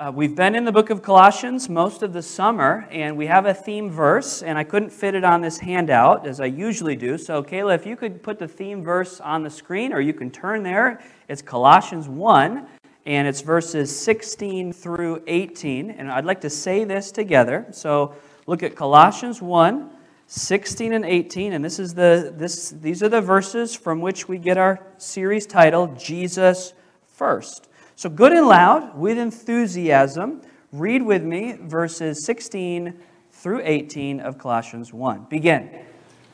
Uh, 0.00 0.10
we've 0.10 0.34
been 0.34 0.54
in 0.54 0.64
the 0.64 0.72
book 0.72 0.88
of 0.88 1.02
Colossians 1.02 1.68
most 1.68 2.02
of 2.02 2.14
the 2.14 2.22
summer, 2.22 2.88
and 2.90 3.14
we 3.18 3.26
have 3.26 3.44
a 3.44 3.52
theme 3.52 3.90
verse, 3.90 4.42
and 4.42 4.56
I 4.56 4.64
couldn't 4.64 4.88
fit 4.88 5.14
it 5.14 5.24
on 5.24 5.42
this 5.42 5.58
handout 5.58 6.26
as 6.26 6.40
I 6.40 6.46
usually 6.46 6.96
do. 6.96 7.18
So, 7.18 7.42
Kayla, 7.42 7.74
if 7.74 7.84
you 7.84 7.96
could 7.96 8.22
put 8.22 8.38
the 8.38 8.48
theme 8.48 8.82
verse 8.82 9.20
on 9.20 9.42
the 9.42 9.50
screen, 9.50 9.92
or 9.92 10.00
you 10.00 10.14
can 10.14 10.30
turn 10.30 10.62
there. 10.62 11.02
It's 11.28 11.42
Colossians 11.42 12.08
1, 12.08 12.66
and 13.04 13.28
it's 13.28 13.42
verses 13.42 13.94
16 13.94 14.72
through 14.72 15.22
18. 15.26 15.90
And 15.90 16.10
I'd 16.10 16.24
like 16.24 16.40
to 16.40 16.50
say 16.50 16.84
this 16.84 17.12
together. 17.12 17.66
So, 17.70 18.14
look 18.46 18.62
at 18.62 18.74
Colossians 18.74 19.42
1, 19.42 19.90
16 20.28 20.94
and 20.94 21.04
18, 21.04 21.52
and 21.52 21.62
this 21.62 21.78
is 21.78 21.92
the, 21.92 22.32
this, 22.34 22.70
these 22.70 23.02
are 23.02 23.10
the 23.10 23.20
verses 23.20 23.74
from 23.74 24.00
which 24.00 24.28
we 24.28 24.38
get 24.38 24.56
our 24.56 24.80
series 24.96 25.44
title, 25.44 25.88
Jesus 25.88 26.72
First. 27.06 27.68
So, 28.00 28.08
good 28.08 28.32
and 28.32 28.48
loud, 28.48 28.96
with 28.96 29.18
enthusiasm, 29.18 30.40
read 30.72 31.02
with 31.02 31.22
me 31.22 31.58
verses 31.60 32.24
16 32.24 32.98
through 33.30 33.60
18 33.62 34.20
of 34.20 34.38
Colossians 34.38 34.90
1. 34.90 35.26
Begin. 35.28 35.84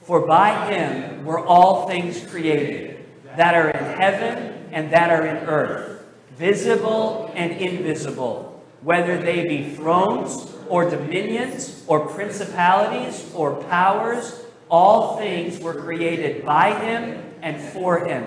For 0.03 0.25
by 0.29 0.73
him 0.73 1.25
were 1.25 1.45
all 1.45 1.89
things 1.89 2.25
created, 2.25 3.05
that 3.35 3.57
are 3.57 3.71
in 3.71 3.85
heaven 3.99 4.69
and 4.71 4.93
that 4.93 5.11
are 5.11 5.27
in 5.27 5.39
earth, 5.39 6.07
visible 6.37 7.33
and 7.35 7.51
invisible, 7.51 8.63
whether 8.83 9.21
they 9.21 9.43
be 9.43 9.75
thrones 9.75 10.55
or 10.69 10.89
dominions 10.89 11.83
or 11.89 12.07
principalities 12.07 13.29
or 13.35 13.61
powers, 13.65 14.45
all 14.69 15.19
things 15.19 15.59
were 15.59 15.75
created 15.75 16.45
by 16.45 16.79
him 16.79 17.25
and 17.43 17.61
for 17.61 18.07
him. 18.07 18.25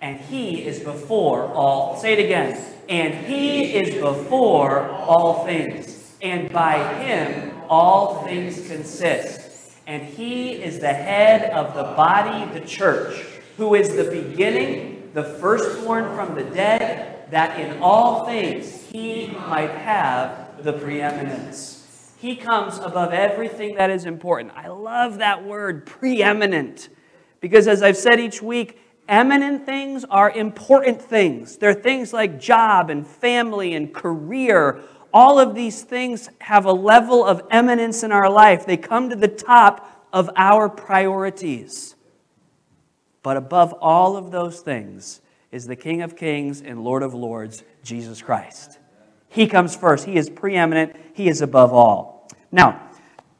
And 0.00 0.18
he 0.18 0.64
is 0.64 0.80
before 0.80 1.52
all. 1.52 1.98
Say 1.98 2.14
it 2.14 2.24
again 2.24 2.76
and 2.88 3.26
he 3.26 3.74
is 3.74 4.00
before 4.00 4.88
all 4.90 5.44
things, 5.44 6.14
and 6.22 6.50
by 6.52 6.94
him 7.02 7.52
all 7.68 8.24
things 8.24 8.66
consist. 8.66 9.72
And 9.86 10.02
he 10.02 10.52
is 10.52 10.80
the 10.80 10.92
head 10.92 11.50
of 11.52 11.74
the 11.74 11.82
body, 11.82 12.58
the 12.58 12.66
church, 12.66 13.24
who 13.56 13.74
is 13.74 13.94
the 13.96 14.10
beginning, 14.10 15.10
the 15.14 15.24
firstborn 15.24 16.14
from 16.14 16.34
the 16.34 16.44
dead, 16.44 17.30
that 17.30 17.60
in 17.60 17.82
all 17.82 18.26
things 18.26 18.82
he 18.90 19.28
might 19.48 19.70
have 19.70 20.62
the 20.62 20.72
preeminence. 20.72 22.14
He 22.18 22.36
comes 22.36 22.78
above 22.78 23.12
everything 23.12 23.76
that 23.76 23.90
is 23.90 24.04
important. 24.04 24.52
I 24.56 24.68
love 24.68 25.18
that 25.18 25.44
word, 25.44 25.86
preeminent, 25.86 26.88
because 27.40 27.68
as 27.68 27.82
I've 27.82 27.96
said 27.96 28.18
each 28.18 28.42
week, 28.42 28.80
Eminent 29.08 29.64
things 29.64 30.04
are 30.10 30.30
important 30.30 31.00
things. 31.00 31.56
They're 31.56 31.72
things 31.72 32.12
like 32.12 32.38
job 32.38 32.90
and 32.90 33.06
family 33.06 33.74
and 33.74 33.92
career. 33.92 34.82
All 35.14 35.38
of 35.38 35.54
these 35.54 35.82
things 35.82 36.28
have 36.40 36.66
a 36.66 36.72
level 36.72 37.24
of 37.24 37.40
eminence 37.50 38.02
in 38.02 38.12
our 38.12 38.30
life. 38.30 38.66
They 38.66 38.76
come 38.76 39.08
to 39.08 39.16
the 39.16 39.28
top 39.28 40.06
of 40.12 40.28
our 40.36 40.68
priorities. 40.68 41.96
But 43.22 43.38
above 43.38 43.72
all 43.72 44.16
of 44.16 44.30
those 44.30 44.60
things 44.60 45.22
is 45.50 45.66
the 45.66 45.76
King 45.76 46.02
of 46.02 46.14
Kings 46.14 46.60
and 46.60 46.84
Lord 46.84 47.02
of 47.02 47.14
Lords, 47.14 47.64
Jesus 47.82 48.20
Christ. 48.20 48.78
He 49.28 49.46
comes 49.46 49.74
first. 49.74 50.04
He 50.04 50.16
is 50.16 50.28
preeminent. 50.28 50.94
He 51.14 51.28
is 51.28 51.40
above 51.40 51.72
all. 51.72 52.28
Now, 52.52 52.90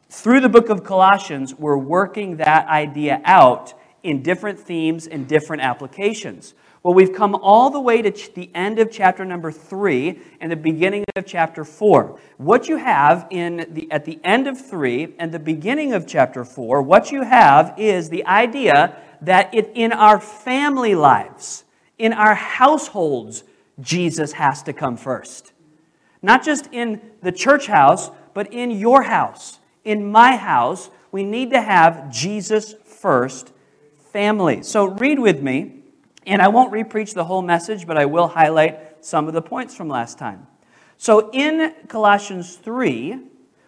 through 0.08 0.40
the 0.40 0.48
book 0.48 0.70
of 0.70 0.82
Colossians, 0.82 1.54
we're 1.54 1.76
working 1.76 2.38
that 2.38 2.66
idea 2.68 3.20
out 3.24 3.74
in 4.02 4.22
different 4.22 4.58
themes 4.58 5.06
and 5.06 5.26
different 5.26 5.62
applications. 5.62 6.54
Well, 6.82 6.94
we've 6.94 7.12
come 7.12 7.34
all 7.34 7.70
the 7.70 7.80
way 7.80 8.02
to 8.02 8.10
ch- 8.10 8.32
the 8.34 8.50
end 8.54 8.78
of 8.78 8.90
chapter 8.90 9.24
number 9.24 9.50
three 9.50 10.20
and 10.40 10.50
the 10.50 10.56
beginning 10.56 11.04
of 11.16 11.26
chapter 11.26 11.64
four. 11.64 12.18
What 12.36 12.68
you 12.68 12.76
have 12.76 13.26
in 13.30 13.66
the, 13.70 13.90
at 13.90 14.04
the 14.04 14.20
end 14.22 14.46
of 14.46 14.60
three 14.60 15.14
and 15.18 15.32
the 15.32 15.40
beginning 15.40 15.92
of 15.92 16.06
chapter 16.06 16.44
four, 16.44 16.80
what 16.82 17.10
you 17.10 17.22
have 17.22 17.74
is 17.76 18.08
the 18.08 18.24
idea 18.26 18.96
that 19.22 19.52
it, 19.52 19.72
in 19.74 19.92
our 19.92 20.20
family 20.20 20.94
lives, 20.94 21.64
in 21.98 22.12
our 22.12 22.34
households, 22.34 23.42
Jesus 23.80 24.32
has 24.32 24.62
to 24.62 24.72
come 24.72 24.96
first. 24.96 25.52
Not 26.22 26.44
just 26.44 26.68
in 26.72 27.00
the 27.22 27.32
church 27.32 27.66
house, 27.66 28.10
but 28.34 28.52
in 28.52 28.70
your 28.70 29.02
house, 29.02 29.58
in 29.84 30.10
my 30.10 30.36
house, 30.36 30.90
we 31.10 31.24
need 31.24 31.50
to 31.50 31.60
have 31.60 32.10
Jesus 32.10 32.74
first 32.84 33.52
family. 34.18 34.64
So 34.64 34.86
read 34.86 35.20
with 35.20 35.40
me, 35.42 35.74
and 36.26 36.42
I 36.42 36.48
won't 36.48 36.72
repreach 36.72 37.14
the 37.14 37.22
whole 37.22 37.40
message, 37.40 37.86
but 37.86 37.96
I 37.96 38.06
will 38.06 38.26
highlight 38.26 39.04
some 39.06 39.28
of 39.28 39.32
the 39.32 39.40
points 39.40 39.76
from 39.76 39.88
last 39.88 40.18
time. 40.18 40.48
So 40.96 41.30
in 41.30 41.72
Colossians 41.86 42.56
3, 42.56 43.20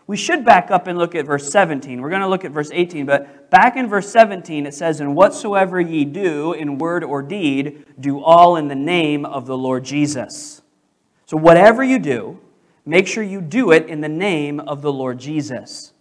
we 0.09 0.16
should 0.16 0.44
back 0.44 0.72
up 0.72 0.88
and 0.88 0.99
look 0.99 1.15
at 1.15 1.25
verse 1.25 1.53
17. 1.53 2.03
We're 2.03 2.11
going 2.11 2.22
to 2.22 2.27
look 2.27 2.44
at 2.44 2.50
verse 2.50 2.71
18, 2.72 3.06
but 3.06 3.49
back 3.49 3.77
in 3.77 3.88
verse 3.88 4.11
17 4.11 4.66
it 4.66 4.75
says, 4.75 4.99
And 4.99 5.15
whatsoever 5.15 5.81
ye 5.81 6.05
do 6.05 6.53
in 6.53 6.78
word 6.78 7.05
or 7.05 7.22
deed, 7.22 7.84
do 8.00 8.21
all 8.21 8.56
in 8.56 8.67
the 8.67 8.75
name 8.75 9.25
of 9.25 9.47
the 9.47 9.56
Lord 9.56 9.84
Jesus. 9.84 10.62
So 11.27 11.37
whatever 11.37 11.84
you 11.84 12.00
do, 12.00 12.41
make 12.84 13.06
sure 13.06 13.22
you 13.22 13.41
do 13.41 13.71
it 13.71 13.87
in 13.87 14.00
the 14.00 14.09
name 14.09 14.59
of 14.59 14.82
the 14.82 14.93
Lord 14.93 15.21
Jesus. 15.21 15.93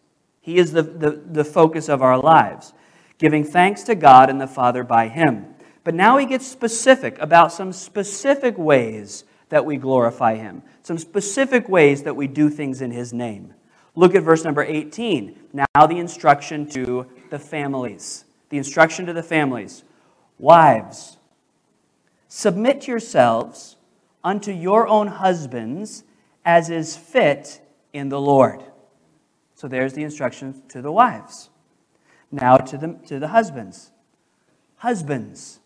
He 0.42 0.58
is 0.58 0.72
the, 0.72 0.82
the, 0.82 1.22
the 1.24 1.46
focus 1.46 1.88
of 1.88 2.02
our 2.02 2.18
lives 2.18 2.74
giving 3.20 3.44
thanks 3.44 3.84
to 3.84 3.94
God 3.94 4.30
and 4.30 4.42
the 4.42 4.48
Father 4.48 4.84
by 4.84 5.08
him. 5.08 5.46
But 5.84 5.94
now 5.94 6.18
he 6.18 6.26
gets 6.26 6.48
specific 6.48 7.20
about 7.20 7.52
some 7.52 7.72
specific 7.72 8.58
ways 8.58 9.26
that 9.50 9.66
we 9.66 9.78
glorify 9.78 10.36
him, 10.36 10.64
some 10.82 10.98
specific 10.98 11.70
ways 11.70 12.04
that 12.04 12.16
we 12.16 12.28
do 12.28 12.50
things 12.50 12.82
in 12.82 12.92
his 12.92 13.14
name. 13.14 13.54
Look 13.96 14.16
at 14.16 14.24
verse 14.24 14.44
number 14.44 14.64
18. 14.64 15.38
Now 15.54 15.86
the 15.88 15.98
instruction 15.98 16.66
to 16.72 17.08
the 17.30 17.40
families. 17.40 18.26
The 18.50 18.58
instruction 18.58 19.06
to 19.08 19.14
the 19.14 19.24
families. 19.24 19.84
Wives, 20.38 21.18
submit 22.28 22.88
yourselves 22.88 23.76
unto 24.24 24.52
your 24.52 24.88
own 24.88 25.08
husbands 25.08 26.04
as 26.46 26.70
is 26.70 26.96
fit 26.96 27.62
in 27.92 28.10
the 28.10 28.20
Lord. 28.22 28.64
So 29.56 29.68
there's 29.68 29.94
the 29.94 30.04
instruction 30.04 30.62
to 30.70 30.82
the 30.82 30.92
wives. 30.92 31.49
Now 32.32 32.58
to 32.58 32.78
the, 32.78 33.00
to 33.08 33.20
the 33.20 33.30
husbands. 33.30 33.92
Husbands, 34.78 35.60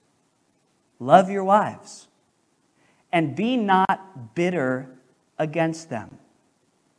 love 0.99 1.29
your 1.29 1.43
wives 1.43 2.07
and 3.13 3.35
be 3.35 3.55
not 3.55 4.33
bitter 4.33 4.89
against 5.37 5.89
them. 5.89 6.17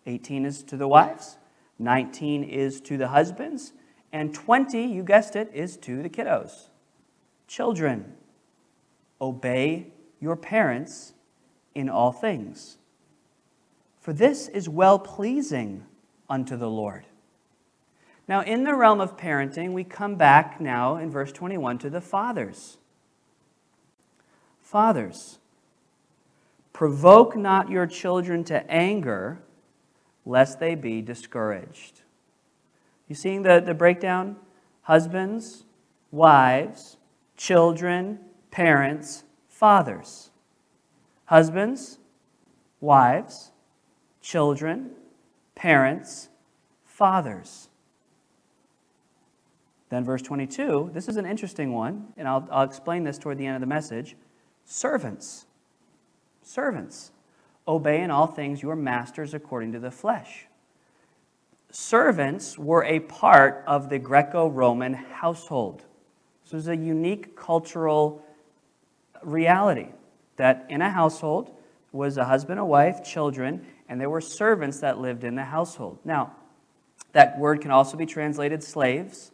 18 0.06 0.46
is 0.46 0.62
to 0.62 0.76
the 0.76 0.86
wives, 0.86 1.38
19 1.78 2.44
is 2.44 2.80
to 2.82 2.96
the 2.96 3.08
husbands, 3.08 3.72
and 4.12 4.32
20, 4.32 4.84
you 4.84 5.02
guessed 5.02 5.34
it, 5.34 5.50
is 5.52 5.76
to 5.78 6.02
the 6.02 6.08
kiddos. 6.08 6.68
Children, 7.48 8.14
obey 9.20 9.88
your 10.20 10.36
parents 10.36 11.14
in 11.74 11.88
all 11.88 12.12
things. 12.12 12.78
For 14.00 14.12
this 14.12 14.46
is 14.48 14.68
well 14.68 15.00
pleasing 15.00 15.84
unto 16.30 16.56
the 16.56 16.70
Lord. 16.70 17.06
Now, 18.26 18.40
in 18.40 18.64
the 18.64 18.74
realm 18.74 19.00
of 19.00 19.16
parenting, 19.16 19.72
we 19.72 19.84
come 19.84 20.16
back 20.16 20.60
now 20.60 20.96
in 20.96 21.10
verse 21.10 21.30
21 21.30 21.78
to 21.78 21.90
the 21.90 22.00
fathers. 22.00 22.78
Fathers, 24.62 25.38
provoke 26.72 27.36
not 27.36 27.70
your 27.70 27.86
children 27.86 28.42
to 28.44 28.68
anger, 28.70 29.40
lest 30.24 30.58
they 30.58 30.74
be 30.74 31.02
discouraged. 31.02 32.00
You 33.08 33.14
seeing 33.14 33.42
the, 33.42 33.62
the 33.64 33.74
breakdown? 33.74 34.36
Husbands, 34.82 35.64
wives, 36.10 36.96
children, 37.36 38.18
parents, 38.50 39.24
fathers. 39.48 40.30
Husbands, 41.26 41.98
wives, 42.80 43.52
children, 44.22 44.90
parents, 45.54 46.30
fathers. 46.84 47.68
Then, 49.94 50.02
verse 50.02 50.22
22, 50.22 50.90
this 50.92 51.08
is 51.08 51.18
an 51.18 51.24
interesting 51.24 51.72
one, 51.72 52.08
and 52.16 52.26
I'll, 52.26 52.48
I'll 52.50 52.64
explain 52.64 53.04
this 53.04 53.16
toward 53.16 53.38
the 53.38 53.46
end 53.46 53.54
of 53.54 53.60
the 53.60 53.68
message. 53.68 54.16
Servants. 54.64 55.46
Servants. 56.42 57.12
Obey 57.68 58.02
in 58.02 58.10
all 58.10 58.26
things 58.26 58.60
your 58.60 58.74
masters 58.74 59.34
according 59.34 59.70
to 59.70 59.78
the 59.78 59.92
flesh. 59.92 60.46
Servants 61.70 62.58
were 62.58 62.82
a 62.82 62.98
part 62.98 63.62
of 63.68 63.88
the 63.88 64.00
Greco 64.00 64.48
Roman 64.48 64.94
household. 64.94 65.84
This 66.42 66.52
was 66.52 66.66
a 66.66 66.76
unique 66.76 67.36
cultural 67.36 68.26
reality 69.22 69.90
that 70.38 70.66
in 70.70 70.82
a 70.82 70.90
household 70.90 71.56
was 71.92 72.16
a 72.16 72.24
husband, 72.24 72.58
a 72.58 72.64
wife, 72.64 73.04
children, 73.04 73.64
and 73.88 74.00
there 74.00 74.10
were 74.10 74.20
servants 74.20 74.80
that 74.80 74.98
lived 74.98 75.22
in 75.22 75.36
the 75.36 75.44
household. 75.44 76.00
Now, 76.04 76.34
that 77.12 77.38
word 77.38 77.60
can 77.60 77.70
also 77.70 77.96
be 77.96 78.06
translated 78.06 78.60
slaves. 78.60 79.30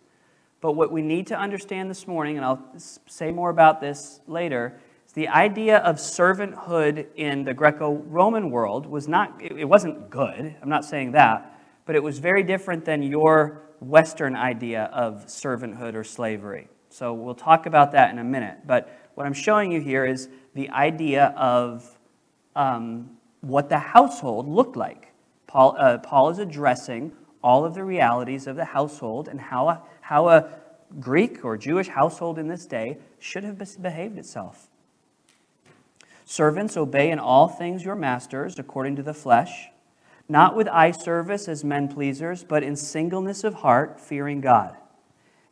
But 0.60 0.72
what 0.72 0.92
we 0.92 1.02
need 1.02 1.26
to 1.28 1.38
understand 1.38 1.90
this 1.90 2.06
morning, 2.06 2.36
and 2.36 2.44
I'll 2.44 2.62
say 2.76 3.30
more 3.30 3.50
about 3.50 3.80
this 3.80 4.20
later, 4.26 4.78
is 5.06 5.12
The 5.12 5.28
idea 5.28 5.78
of 5.78 5.96
servanthood 5.96 7.06
in 7.16 7.44
the 7.44 7.54
Greco 7.54 7.94
Roman 7.94 8.50
world 8.50 8.86
was 8.86 9.08
not, 9.08 9.40
it 9.40 9.64
wasn't 9.64 10.10
good. 10.10 10.54
I'm 10.60 10.68
not 10.68 10.84
saying 10.84 11.12
that. 11.12 11.58
But 11.86 11.96
it 11.96 12.02
was 12.02 12.18
very 12.18 12.42
different 12.42 12.84
than 12.84 13.02
your 13.02 13.62
Western 13.80 14.36
idea 14.36 14.84
of 14.92 15.26
servanthood 15.26 15.94
or 15.94 16.04
slavery. 16.04 16.68
So 16.90 17.14
we'll 17.14 17.34
talk 17.34 17.66
about 17.66 17.92
that 17.92 18.10
in 18.12 18.18
a 18.18 18.24
minute. 18.24 18.58
But 18.66 19.10
what 19.14 19.26
I'm 19.26 19.32
showing 19.32 19.72
you 19.72 19.80
here 19.80 20.04
is 20.04 20.28
the 20.54 20.68
idea 20.70 21.26
of 21.36 21.98
um, 22.54 23.16
what 23.40 23.68
the 23.68 23.78
household 23.78 24.46
looked 24.46 24.76
like. 24.76 25.12
Paul, 25.46 25.74
uh, 25.78 25.98
Paul 25.98 26.28
is 26.28 26.38
addressing 26.38 27.12
all 27.42 27.64
of 27.64 27.74
the 27.74 27.82
realities 27.82 28.46
of 28.46 28.56
the 28.56 28.66
household 28.66 29.28
and 29.28 29.40
how 29.40 29.82
how 30.10 30.28
a 30.28 30.50
Greek 30.98 31.44
or 31.44 31.56
Jewish 31.56 31.86
household 31.86 32.36
in 32.36 32.48
this 32.48 32.66
day 32.66 32.98
should 33.20 33.44
have 33.44 33.62
behaved 33.80 34.18
itself. 34.18 34.66
Servants, 36.24 36.76
obey 36.76 37.12
in 37.12 37.20
all 37.20 37.46
things 37.46 37.84
your 37.84 37.94
masters 37.94 38.58
according 38.58 38.96
to 38.96 39.04
the 39.04 39.14
flesh, 39.14 39.68
not 40.28 40.56
with 40.56 40.66
eye 40.66 40.90
service 40.90 41.46
as 41.46 41.62
men 41.62 41.86
pleasers, 41.86 42.42
but 42.42 42.64
in 42.64 42.74
singleness 42.74 43.44
of 43.44 43.54
heart, 43.54 44.00
fearing 44.00 44.40
God. 44.40 44.76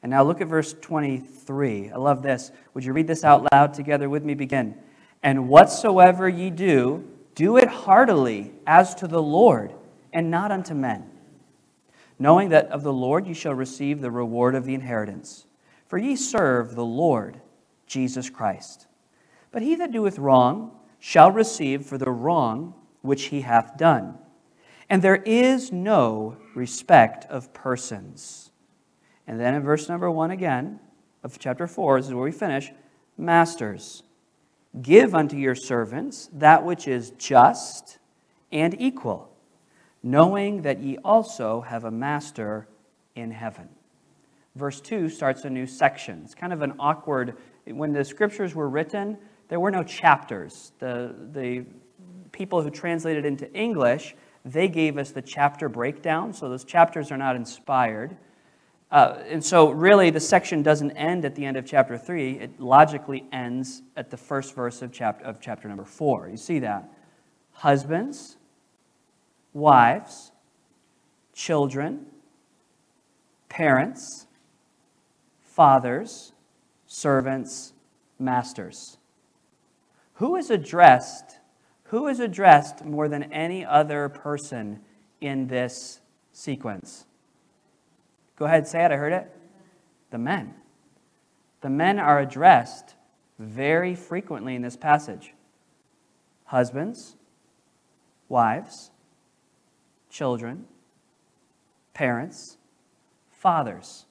And 0.02 0.10
now 0.10 0.25
look 0.25 0.40
at 0.40 0.49
verse 0.49 0.72
23. 0.72 1.90
I 1.90 1.96
love 1.96 2.25
this. 2.25 2.50
Would 2.75 2.84
you 2.84 2.93
read 2.93 3.06
this 3.06 3.22
out 3.22 3.46
loud 3.52 3.75
together 3.75 4.10
with 4.10 4.25
me? 4.25 4.34
Begin. 4.34 4.75
And 5.22 5.49
whatsoever 5.49 6.28
ye 6.28 6.50
do, 6.50 7.08
do 7.37 7.58
it 7.58 7.69
heartily 7.69 8.50
as 8.66 8.96
to 8.96 9.06
the 9.06 9.22
Lord, 9.22 9.72
and 10.12 10.32
not 10.32 10.50
unto 10.50 10.75
men, 10.75 11.07
knowing 12.19 12.49
that 12.50 12.67
of 12.69 12.82
the 12.82 12.93
Lord 12.93 13.26
ye 13.26 13.35
shall 13.35 13.55
receive 13.55 14.00
the 14.00 14.11
reward 14.11 14.55
of 14.55 14.65
the 14.65 14.75
inheritance. 14.75 15.47
For 15.87 15.99
ye 15.99 16.17
serve 16.17 16.75
the 16.75 16.85
Lord 16.85 17.41
Jesus 17.87 18.29
Christ. 18.29 18.87
But 19.50 19.62
he 19.62 19.75
that 19.76 19.93
doeth 19.93 20.19
wrong 20.19 20.73
shall 20.99 21.31
receive 21.31 21.87
for 21.87 21.97
the 21.97 22.11
wrong 22.11 22.75
which 23.03 23.25
he 23.25 23.41
hath 23.43 23.76
done. 23.76 24.19
And 24.91 25.03
there 25.03 25.17
is 25.17 25.70
no 25.73 26.37
respect 26.55 27.25
of 27.26 27.53
persons. 27.53 28.50
And 29.26 29.38
then 29.38 29.55
in 29.55 29.62
verse 29.62 29.88
number 29.88 30.11
one 30.11 30.31
again 30.31 30.81
of 31.23 31.38
chapter 31.38 31.67
four, 31.67 31.99
this 31.99 32.09
is 32.09 32.15
where 32.15 32.25
we 32.25 32.32
finish 32.32 32.73
Masters, 33.19 34.05
give 34.81 35.15
unto 35.15 35.37
your 35.37 35.56
servants 35.56 36.31
that 36.32 36.65
which 36.65 36.87
is 36.87 37.11
just 37.19 37.99
and 38.53 38.81
equal, 38.81 39.31
knowing 40.03 40.62
that 40.62 40.81
ye 40.81 40.99
also 41.05 41.61
have 41.62 41.85
a 41.85 41.91
master 41.91 42.69
in 43.15 43.31
heaven. 43.31 43.69
Verse 44.55 44.81
2 44.81 45.09
starts 45.09 45.45
a 45.45 45.50
new 45.50 45.67
section. 45.67 46.23
It's 46.25 46.35
kind 46.35 46.53
of 46.53 46.62
an 46.62 46.75
awkward, 46.79 47.37
when 47.67 47.93
the 47.93 48.05
scriptures 48.05 48.55
were 48.55 48.69
written, 48.69 49.19
there 49.49 49.61
were 49.61 49.71
no 49.71 49.83
chapters. 49.83 50.73
The, 50.79 51.15
the 51.33 51.65
people 52.33 52.62
who 52.62 52.71
translated 52.71 53.25
into 53.25 53.50
English, 53.53 54.15
they 54.45 54.69
gave 54.69 54.99
us 54.99 55.11
the 55.11 55.23
chapter 55.23 55.69
breakdown, 55.69 56.33
so 56.33 56.49
those 56.49 56.65
chapters 56.65 57.11
are 57.11 57.17
not 57.17 57.37
inspired. 57.37 58.17
Uh, 58.91 59.23
and 59.29 59.44
so, 59.44 59.71
really, 59.71 60.11
the 60.11 60.21
section 60.21 60.62
doesn't 60.62 60.93
end 60.93 61.25
at 61.25 61.35
the 61.35 61.44
end 61.44 61.56
of 61.56 61.67
chapter 61.67 61.99
3. 61.99 62.39
It 62.39 62.61
logically 62.61 63.27
ends 63.33 63.83
at 63.97 64.11
the 64.11 64.17
first 64.17 64.55
verse 64.55 64.81
of 64.81 64.93
chapter, 64.93 65.25
of 65.25 65.41
chapter 65.41 65.69
number 65.69 65.85
4. 65.85 66.29
You 66.31 66.37
see 66.39 66.59
that? 66.61 66.91
Husbands, 67.53 68.39
wives, 69.53 70.33
children, 71.35 72.06
parents, 73.49 74.27
fathers, 75.43 76.33
servants, 76.87 77.73
masters. 78.19 78.99
Who 80.15 80.37
is 80.37 80.50
addressed? 80.50 81.39
Who 81.85 82.09
is 82.09 82.21
addressed 82.21 82.85
more 82.85 83.09
than 83.09 83.33
any 83.33 83.65
other 83.65 84.09
person 84.09 84.81
in 85.21 85.47
this 85.47 86.01
sequence? 86.33 87.06
Go 88.37 88.44
ahead, 88.44 88.69
say 88.69 88.85
it. 88.85 88.93
I 88.93 88.97
heard 88.97 89.12
it. 89.12 89.31
The 90.11 90.19
men. 90.19 90.55
The 91.61 91.71
men 91.71 91.99
are 91.99 92.21
addressed 92.21 92.94
very 93.39 93.94
frequently 93.94 94.55
in 94.55 94.62
this 94.62 94.77
passage. 94.77 95.35
Husbands, 96.44 97.17
wives, 98.29 98.91
children, 100.10 100.66
parents, 101.94 102.56
fathers, 103.31 104.06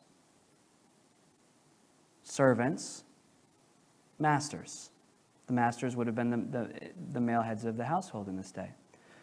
servants, 2.24 3.04
masters. 4.20 4.90
The 5.48 5.54
masters 5.54 5.96
would 5.96 6.08
have 6.08 6.16
been 6.16 6.30
the, 6.30 6.38
the, 6.38 6.70
the 7.14 7.22
male 7.22 7.42
heads 7.42 7.66
of 7.66 7.78
the 7.78 7.86
household 7.86 8.28
in 8.28 8.36
this 8.36 8.52
day. 8.52 8.72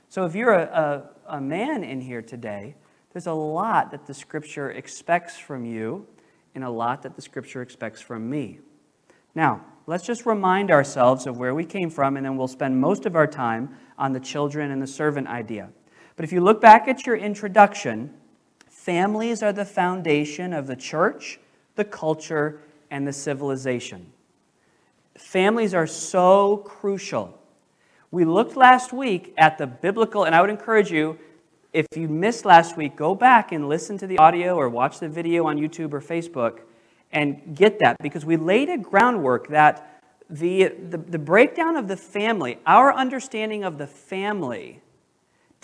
So 0.09 0.25
if 0.25 0.35
you're 0.35 0.55
a, 0.55 1.05
a, 1.29 1.37
a 1.37 1.41
man 1.41 1.85
in 1.85 2.01
here 2.01 2.23
today, 2.23 2.77
there's 3.13 3.27
a 3.27 3.33
lot 3.33 3.91
that 3.91 4.07
the 4.07 4.15
scripture 4.15 4.71
expects 4.71 5.37
from 5.37 5.65
you 5.65 6.07
and 6.55 6.65
a 6.65 6.71
lot 6.71 7.03
that 7.03 7.17
the 7.17 7.23
scripture 7.23 7.63
expects 7.63 8.01
from 8.01 8.29
me. 8.29 8.61
Now, 9.35 9.65
let's 9.87 10.05
just 10.05 10.25
remind 10.25 10.71
ourselves 10.71 11.27
of 11.27 11.37
where 11.37 11.55
we 11.55 11.65
came 11.65 11.91
from, 11.91 12.17
and 12.17 12.25
then 12.25 12.37
we'll 12.37 12.49
spend 12.49 12.81
most 12.81 13.07
of 13.07 13.17
our 13.17 13.27
time 13.27 13.77
on 13.99 14.13
the 14.13 14.21
children 14.21 14.71
and 14.71 14.81
the 14.81 14.87
servant 14.87 15.27
idea. 15.27 15.71
But 16.17 16.25
if 16.25 16.33
you 16.33 16.41
look 16.41 16.61
back 16.61 16.87
at 16.89 17.07
your 17.07 17.17
introduction, 17.17 18.15
families 18.69 19.43
are 19.43 19.53
the 19.53 19.65
foundation 19.65 20.53
of 20.53 20.67
the 20.67 20.77
church, 20.77 21.41
the 21.75 21.85
culture, 21.85 22.61
and 22.91 23.07
the 23.07 23.13
civilization. 23.13 24.13
Families 25.17 25.75
are 25.75 25.87
so 25.87 26.59
crucial. 26.59 27.39
We 28.11 28.25
looked 28.25 28.57
last 28.57 28.93
week 28.93 29.35
at 29.37 29.59
the 29.59 29.67
biblical, 29.67 30.25
and 30.25 30.35
I 30.35 30.41
would 30.41 30.51
encourage 30.51 30.91
you, 30.91 31.19
if 31.73 31.87
you 31.97 32.09
missed 32.09 32.45
last 32.45 32.77
week, 32.77 32.95
go 32.95 33.17
back 33.17 33.51
and 33.51 33.69
listen 33.69 33.99
to 33.99 34.07
the 34.07 34.19
audio 34.19 34.55
or 34.55 34.69
watch 34.69 35.01
the 35.01 35.09
video 35.09 35.47
on 35.47 35.59
YouTube 35.59 35.93
or 35.93 36.01
Facebook 36.01 36.61
and 37.11 37.57
get 37.57 37.81
that 37.81 37.97
because 38.01 38.25
we 38.25 38.37
laid 38.37 38.69
a 38.69 38.79
groundwork 38.79 39.49
that 39.49 40.03
the, 40.31 40.69
the, 40.69 40.99
the 40.99 41.19
breakdown 41.19 41.75
of 41.75 41.89
the 41.89 41.97
family, 41.97 42.59
our 42.67 42.95
understanding 42.95 43.65
of 43.65 43.79
the 43.79 43.87
family, 43.87 44.81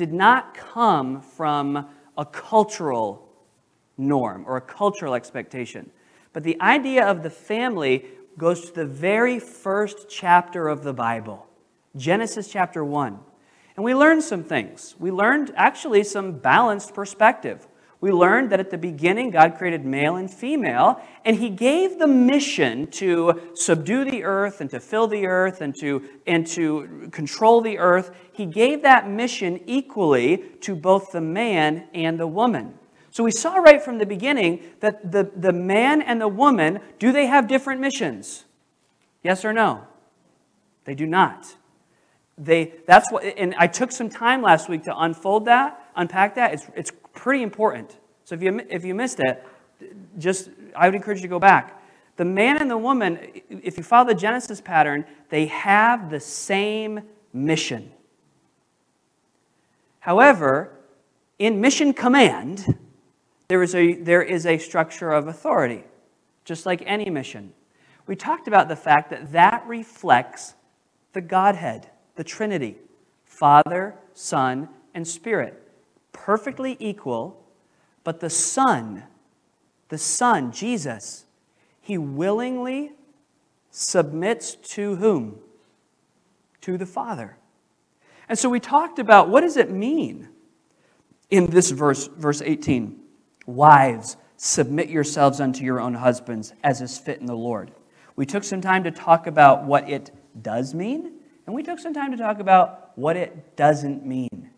did 0.01 0.15
not 0.15 0.55
come 0.55 1.21
from 1.21 1.87
a 2.17 2.25
cultural 2.25 3.29
norm 3.99 4.47
or 4.47 4.57
a 4.57 4.61
cultural 4.63 5.13
expectation. 5.13 5.91
But 6.33 6.43
the 6.43 6.59
idea 6.59 7.05
of 7.05 7.23
the 7.23 7.29
family 7.29 8.07
goes 8.39 8.63
to 8.63 8.75
the 8.75 8.87
very 8.87 9.39
first 9.39 10.09
chapter 10.09 10.69
of 10.69 10.85
the 10.85 10.95
Bible, 10.95 11.47
Genesis 11.97 12.51
chapter 12.51 12.83
1. 12.83 13.19
And 13.77 13.85
we 13.85 13.95
learned 13.95 14.23
some 14.23 14.43
things. 14.43 14.95
We 14.99 15.11
learned 15.11 15.53
actually 15.55 16.05
some 16.05 16.33
balanced 16.33 16.95
perspective. 16.95 17.69
We 18.01 18.13
learned 18.13 18.51
that 18.51 18.61
at 18.61 18.71
the 18.71 18.79
beginning, 18.79 19.31
God 19.31 19.59
created 19.59 19.85
male 19.85 20.17
and 20.17 20.31
female, 20.31 21.03
and 21.25 21.37
He 21.37 21.51
gave 21.51 21.99
the 21.99 22.07
mission 22.07 22.87
to 22.93 23.51
subdue 23.55 24.05
the 24.05 24.25
earth 24.25 24.63
and 24.63 24.71
to 24.71 24.81
fill 24.81 25.07
the 25.07 25.27
earth 25.27 25.61
and 25.61 25.75
to, 25.81 26.03
and 26.27 26.47
to 26.49 27.09
control 27.13 27.61
the 27.61 27.79
earth. 27.79 28.11
He 28.33 28.47
gave 28.47 28.83
that 28.83 29.09
mission 29.09 29.61
equally 29.67 30.39
to 30.63 30.75
both 30.75 31.13
the 31.13 31.21
man 31.21 31.89
and 31.93 32.19
the 32.19 32.27
woman. 32.27 32.75
So 33.11 33.23
we 33.23 33.33
saw 33.33 33.57
right 33.57 33.83
from 33.83 33.99
the 33.99 34.07
beginning 34.07 34.63
that 34.81 35.13
the, 35.13 35.31
the 35.37 35.53
man 35.53 36.01
and 36.01 36.21
the 36.21 36.29
woman, 36.29 36.81
do 36.99 37.13
they 37.13 37.27
have 37.27 37.49
different 37.49 37.81
missions? 37.81 38.45
Yes 39.23 39.45
or 39.45 39.53
no? 39.53 39.85
They 40.85 40.95
do 40.95 41.07
not. 41.07 41.55
They, 42.39 42.73
that's 42.87 43.13
what, 43.13 43.25
and 43.25 43.55
I 43.59 43.67
took 43.67 43.93
some 43.93 44.09
time 44.09 44.41
last 44.41 44.71
week 44.71 44.85
to 44.85 44.99
unfold 44.99 45.45
that, 45.45 45.91
unpack 45.95 46.37
that. 46.37 46.55
It's, 46.55 46.67
it's 46.75 46.93
pretty 47.21 47.43
important. 47.43 47.99
So 48.25 48.35
if 48.35 48.43
you, 48.43 48.63
if 48.71 48.83
you 48.83 48.95
missed 48.95 49.21
it, 49.21 49.45
just, 50.19 50.49
I 50.75 50.87
would 50.87 50.95
encourage 50.95 51.19
you 51.19 51.23
to 51.23 51.29
go 51.29 51.39
back. 51.39 51.83
The 52.17 52.25
man 52.25 52.57
and 52.57 52.71
the 52.71 52.79
woman, 52.79 53.19
if 53.51 53.77
you 53.77 53.83
follow 53.83 54.09
the 54.09 54.15
Genesis 54.15 54.61
pattern, 54.61 55.05
they 55.29 55.47
have 55.47 56.11
the 56.11 56.19
same 56.19 57.03
mission. 57.35 57.93
However, 59.99 60.79
in 61.39 61.61
mission 61.61 61.93
command, 61.93 62.79
there 63.49 63.63
is 63.63 63.75
a, 63.75 63.95
there 63.97 64.23
is 64.23 64.47
a 64.47 64.57
structure 64.57 65.13
of 65.13 65.29
authority, 65.29 65.85
just 66.47 66.65
like 66.65 66.83
any 66.87 67.11
mission. 67.11 67.53
We 68.07 68.17
talked 68.17 68.49
about 68.49 68.69
the 68.69 68.77
fact 68.77 69.11
that 69.11 69.33
that 69.33 69.67
reflects 69.67 70.55
the 71.13 71.21
Godhead, 71.21 71.91
the 72.17 72.25
Trinity 72.25 72.79
Father, 73.27 73.95
Son, 74.15 74.71
and 74.95 75.07
Spirit. 75.07 75.70
Perfectly 76.13 76.77
equal, 76.79 77.45
but 78.05 78.21
the 78.21 78.31
Son, 78.31 79.05
the 79.89 79.99
Son, 79.99 80.53
Jesus, 80.53 81.27
he 81.81 81.99
willingly 81.99 82.93
submits 83.71 84.55
to 84.55 84.97
whom? 84.97 85.39
To 86.63 86.77
the 86.77 86.87
Father. 86.87 87.37
And 88.29 88.39
so 88.39 88.49
we 88.49 88.61
talked 88.61 88.99
about 88.99 89.29
what 89.29 89.41
does 89.41 89.57
it 89.57 89.71
mean 89.71 90.29
in 91.31 91.47
this 91.47 91.71
verse, 91.71 92.07
verse 92.07 92.43
18? 92.43 92.99
Wives, 93.47 94.17
submit 94.37 94.89
yourselves 94.89 95.41
unto 95.41 95.65
your 95.65 95.81
own 95.81 95.95
husbands 95.95 96.53
as 96.63 96.81
is 96.81 96.97
fit 96.99 97.21
in 97.21 97.27
the 97.27 97.37
Lord. 97.37 97.73
We 98.17 98.27
took 98.27 98.45
some 98.45 98.61
time 98.61 98.85
to 98.85 98.91
talk 98.91 99.27
about 99.27 99.65
what 99.65 99.89
it 99.89 100.13
does 100.43 100.75
mean, 100.75 101.13
and 101.47 101.55
we 101.55 101.63
took 101.63 101.79
some 101.79 101.95
time 101.95 102.11
to 102.11 102.17
talk 102.17 102.39
about 102.39 102.97
what 102.97 103.17
it 103.17 103.57
doesn't 103.57 104.05
mean. 104.05 104.51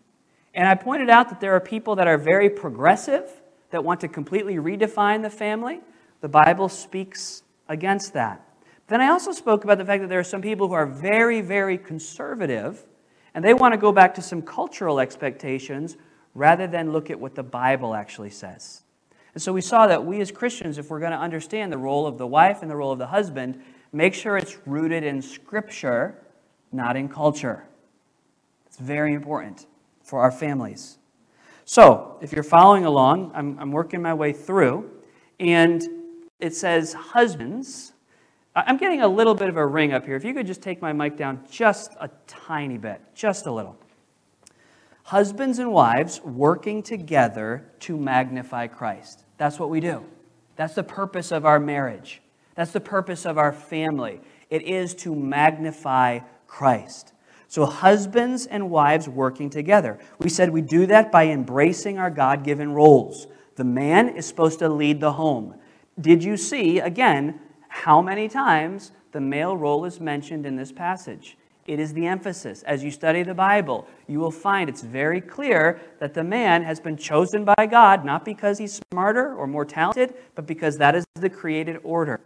And 0.54 0.68
I 0.68 0.75
pointed 0.75 1.09
out 1.09 1.28
that 1.30 1.40
there 1.40 1.54
are 1.54 1.61
people 1.61 1.97
that 1.97 2.06
are 2.06 2.18
very 2.18 2.50
progressive, 2.50 3.30
that 3.71 3.85
want 3.85 4.00
to 4.00 4.09
completely 4.09 4.56
redefine 4.56 5.23
the 5.23 5.30
family. 5.30 5.80
The 6.21 6.28
Bible 6.28 6.68
speaks 6.68 7.42
against 7.68 8.12
that. 8.12 8.47
Then 8.88 9.00
I 9.00 9.09
also 9.09 9.32
spoke 9.32 9.64
about 9.64 9.78
the 9.78 9.85
fact 9.85 10.02
that 10.02 10.09
there 10.09 10.18
are 10.18 10.25
some 10.25 10.42
people 10.42 10.68
who 10.68 10.75
are 10.75 10.87
very, 10.87 11.40
very 11.40 11.78
conservative, 11.78 12.85
and 13.35 13.42
they 13.42 13.54
want 13.54 13.73
to 13.73 13.78
go 13.78 13.92
back 13.92 14.14
to 14.16 14.23
some 14.23 14.42
cultural 14.42 15.00
expectations 15.00 15.97
rather 16.35 16.66
than 16.66 16.92
look 16.92 17.11
at 17.11 17.18
what 17.18 17.35
the 17.35 17.42
Bible 17.42 17.94
actually 17.94 18.30
says. 18.30 18.82
And 19.35 19.42
so 19.42 19.54
we 19.54 19.62
saw 19.62 19.87
that 19.87 20.04
we 20.04 20.21
as 20.21 20.30
Christians, 20.30 20.76
if 20.76 20.90
we're 20.90 21.00
going 21.00 21.12
to 21.12 21.18
understand 21.18 21.73
the 21.73 21.78
role 21.78 22.06
of 22.06 22.18
the 22.18 22.26
wife 22.26 22.61
and 22.61 22.71
the 22.71 22.76
role 22.76 22.92
of 22.92 22.99
the 22.99 23.06
husband, 23.06 23.62
make 23.90 24.12
sure 24.12 24.37
it's 24.37 24.59
rooted 24.66 25.04
in 25.04 25.23
Scripture, 25.23 26.18
not 26.71 26.97
in 26.97 27.09
culture. 27.09 27.64
It's 28.66 28.76
very 28.76 29.14
important 29.14 29.66
for 30.02 30.21
our 30.21 30.30
families. 30.30 30.99
So, 31.64 32.18
if 32.21 32.32
you're 32.32 32.42
following 32.42 32.85
along, 32.85 33.32
I'm, 33.35 33.59
I'm 33.59 33.73
working 33.73 34.02
my 34.02 34.14
way 34.14 34.32
through, 34.32 34.90
and 35.38 35.82
it 36.40 36.54
says, 36.54 36.92
Husbands, 36.92 37.92
I'm 38.54 38.76
getting 38.76 39.00
a 39.00 39.09
little 39.09 39.35
bit 39.35 39.49
of 39.49 39.56
a 39.56 39.66
ring 39.66 39.92
up 39.92 40.04
here. 40.04 40.16
If 40.16 40.25
you 40.25 40.35
could 40.35 40.47
just 40.47 40.61
take 40.61 40.82
my 40.82 40.92
mic 40.92 41.16
down 41.16 41.44
just 41.50 41.92
a 42.00 42.11
tiny 42.26 42.76
bit, 42.76 43.00
just 43.14 43.47
a 43.47 43.52
little. 43.52 43.76
Husbands 45.04 45.59
and 45.59 45.73
wives 45.73 46.21
working 46.23 46.82
together 46.82 47.64
to 47.80 47.97
magnify 47.97 48.66
Christ. 48.66 49.25
That's 49.38 49.59
what 49.59 49.71
we 49.71 49.80
do. 49.80 50.04
That's 50.56 50.75
the 50.75 50.85
purpose 50.85 51.32
of 51.32 51.47
our 51.47 51.59
marriage. 51.59 52.23
That's 52.54 52.73
the 52.73 52.80
purpose 52.80 53.25
of 53.25 53.38
our 53.38 53.52
family. 53.52 54.21
It 54.50 54.62
is 54.62 54.94
to 54.97 55.14
magnify 55.14 56.21
Christ. 56.47 57.12
So, 57.52 57.66
husbands 57.66 58.47
and 58.47 58.71
wives 58.71 59.11
working 59.11 59.50
together. 59.50 59.99
We 60.18 60.30
said 60.30 60.49
we 60.49 60.62
do 60.62 60.87
that 60.87 61.12
by 61.12 61.26
embracing 61.26 61.99
our 61.99 62.09
God 62.09 62.44
given 62.44 62.73
roles. 62.73 63.26
The 63.56 63.64
man 63.64 64.09
is 64.09 64.25
supposed 64.25 64.61
to 64.61 64.71
lead 64.71 65.00
the 65.00 65.12
home. 65.12 65.56
Did 66.00 66.25
you 66.25 66.38
see, 66.38 66.78
again, 66.78 67.40
how 67.68 68.00
many 68.00 68.26
times 68.26 68.92
the 69.11 69.21
male 69.21 69.54
role 69.54 69.85
is 69.85 70.00
mentioned 70.00 70.47
in 70.47 70.56
this 70.56 70.73
passage. 70.73 71.37
It 71.66 71.78
is 71.78 71.92
the 71.92 72.06
emphasis. 72.06 72.62
As 72.62 72.82
you 72.82 72.90
study 72.90 73.23
the 73.23 73.35
Bible, 73.35 73.87
you 74.09 74.18
will 74.18 74.30
find 74.30 74.71
it's 74.71 74.80
very 74.80 75.21
clear 75.21 75.78
that 76.00 76.14
the 76.14 76.25
man 76.25 76.62
has 76.62 76.80
been 76.80 76.97
chosen 76.97 77.44
by 77.44 77.66
God, 77.71 78.02
not 78.06 78.25
because 78.25 78.56
he's 78.56 78.80
smarter 78.90 79.35
or 79.35 79.47
more 79.47 79.66
talented, 79.66 80.14
but 80.35 80.47
because 80.47 80.78
that 80.78 80.97
is 80.97 81.04
the 81.14 81.28
created 81.28 81.78
order. 81.85 82.23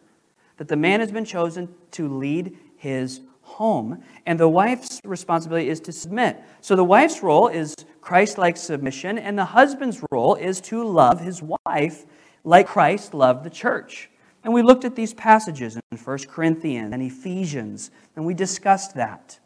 That 0.59 0.69
the 0.69 0.77
man 0.77 1.01
has 1.01 1.11
been 1.11 1.25
chosen 1.25 1.75
to 1.91 2.09
lead 2.09 2.57
his 2.77 3.23
home, 3.57 4.03
and 4.27 4.39
the 4.39 4.49
wife's 4.49 5.01
responsibility 5.05 5.69
is 5.69 5.81
to 5.81 5.93
submit. 5.93 6.43
So 6.61 6.77
the 6.77 6.85
wife's 6.85 7.23
role 7.23 7.49
is 7.49 7.75
Christ 8.03 8.37
like 8.37 8.57
submission, 8.57 9.19
and 9.19 9.39
the 9.39 9.47
husband's 9.47 10.03
role 10.11 10.35
is 10.35 10.61
to 10.63 10.85
love 10.85 11.21
his 11.21 11.43
wife 11.43 12.05
like 12.45 12.67
Christ 12.67 13.15
loved 13.15 13.45
the 13.45 13.51
church. 13.51 14.11
And 14.45 14.53
we 14.53 14.63
looked 14.63 14.85
at 14.85 14.95
these 14.95 15.15
passages 15.15 15.77
in 15.91 15.99
1 15.99 16.19
Corinthians 16.29 16.93
and 16.93 17.03
Ephesians, 17.03 17.91
and 18.15 18.27
we 18.27 18.35
discussed 18.35 18.95
that. 18.95 19.41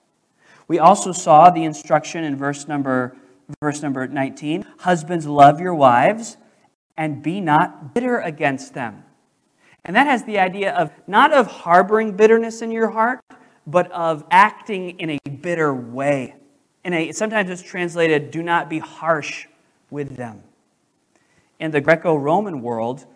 We 0.66 0.78
also 0.78 1.12
saw 1.12 1.50
the 1.50 1.64
instruction 1.64 2.24
in 2.24 2.36
verse 2.36 2.66
number, 2.66 3.16
verse 3.62 3.80
number 3.80 4.06
19 4.08 4.66
Husbands, 4.80 5.26
love 5.26 5.60
your 5.60 5.74
wives 5.74 6.36
and 6.96 7.22
be 7.22 7.40
not 7.40 7.94
bitter 7.94 8.18
against 8.18 8.74
them. 8.74 9.04
And 9.84 9.96
that 9.96 10.06
has 10.06 10.24
the 10.24 10.38
idea 10.38 10.74
of 10.74 10.90
not 11.06 11.32
of 11.32 11.46
harboring 11.46 12.16
bitterness 12.16 12.60
in 12.60 12.70
your 12.70 12.90
heart, 12.90 13.20
but 13.70 13.90
of 13.92 14.24
acting 14.30 14.98
in 14.98 15.10
a 15.10 15.18
bitter 15.28 15.72
way. 15.72 16.34
In 16.84 16.92
a, 16.92 17.12
sometimes 17.12 17.50
it's 17.50 17.62
translated, 17.62 18.30
do 18.30 18.42
not 18.42 18.68
be 18.68 18.78
harsh 18.78 19.46
with 19.90 20.16
them. 20.16 20.42
In 21.58 21.70
the 21.70 21.80
Greco 21.80 22.16
Roman 22.16 22.62
world, 22.62 23.06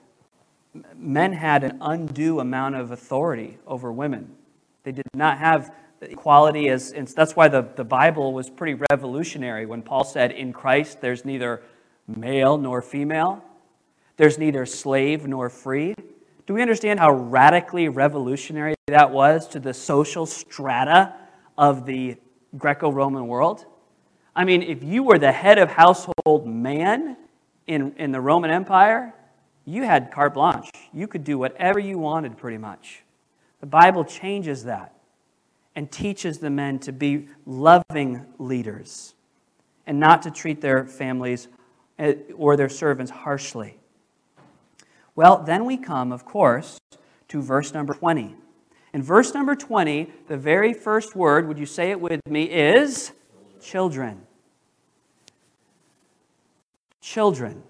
men 0.97 1.33
had 1.33 1.65
an 1.65 1.79
undue 1.81 2.41
amount 2.41 2.75
of 2.75 2.91
authority 2.91 3.59
over 3.67 3.93
women. 3.93 4.35
They 4.83 4.93
did 4.93 5.07
not 5.15 5.39
have 5.39 5.73
equality 6.03 6.69
as, 6.69 6.93
and 6.93 7.09
that's 7.09 7.35
why 7.35 7.49
the, 7.49 7.63
the 7.77 7.85
Bible 7.85 8.33
was 8.33 8.51
pretty 8.51 8.81
revolutionary 8.91 9.67
when 9.67 9.83
Paul 9.83 10.05
said, 10.05 10.33
In 10.33 10.53
Christ 10.53 11.01
there's 11.01 11.25
neither 11.25 11.63
male 12.07 12.59
nor 12.59 12.83
female, 12.83 13.43
there's 14.17 14.39
neither 14.39 14.67
slave 14.67 15.27
nor 15.27 15.49
free. 15.49 15.95
Do 16.47 16.55
we 16.55 16.61
understand 16.61 17.01
how 17.01 17.13
radically 17.13 17.89
revolutionary 17.89 18.75
that 18.89 19.11
was 19.11 19.49
to 19.49 19.61
the 19.61 19.73
social 19.73 20.27
strata 20.27 21.15
of 21.57 21.87
the 21.87 22.17
Greco 22.59 22.93
Roman 22.93 23.27
world? 23.27 23.65
I 24.37 24.45
mean, 24.45 24.63
if 24.63 24.83
you 24.83 25.03
were 25.03 25.19
the 25.19 25.33
head 25.33 25.59
of 25.59 25.71
household 25.71 26.47
man 26.47 27.17
in, 27.67 27.95
in 27.97 28.13
the 28.13 28.21
Roman 28.21 28.51
Empire, 28.51 29.15
you 29.65 29.85
had 29.85 30.11
carte 30.11 30.35
blanche. 30.35 30.71
You 30.93 31.07
could 31.07 31.25
do 31.25 31.39
whatever 31.39 31.79
you 31.79 31.99
wanted, 31.99 32.37
pretty 32.37 32.59
much. 32.59 33.05
The 33.61 33.67
Bible 33.67 34.05
changes 34.05 34.65
that 34.65 34.95
and 35.75 35.91
teaches 35.91 36.39
the 36.39 36.51
men 36.51 36.79
to 36.81 36.93
be 36.93 37.29
loving 37.47 38.27
leaders 38.39 39.15
and 39.87 39.99
not 39.99 40.23
to 40.23 40.31
treat 40.31 40.61
their 40.61 40.87
families 40.87 41.49
eh, 41.99 42.15
or 42.37 42.57
their 42.57 42.69
servants 42.69 43.11
harshly. 43.11 43.79
Well, 45.17 45.43
then 45.43 45.65
we 45.65 45.77
come, 45.77 46.13
of 46.13 46.25
course, 46.25 46.79
to 47.29 47.41
verse 47.41 47.73
number 47.73 47.95
20. 47.95 48.35
In 48.93 49.03
verse 49.03 49.35
number 49.35 49.55
20, 49.55 50.11
the 50.29 50.37
very 50.37 50.73
first 50.73 51.15
word, 51.17 51.49
would 51.49 51.59
you 51.59 51.67
say 51.67 51.91
it 51.91 52.01
with 52.01 52.21
me, 52.29 52.45
is 52.45 53.13
children. 53.61 54.23
Children. 57.01 57.63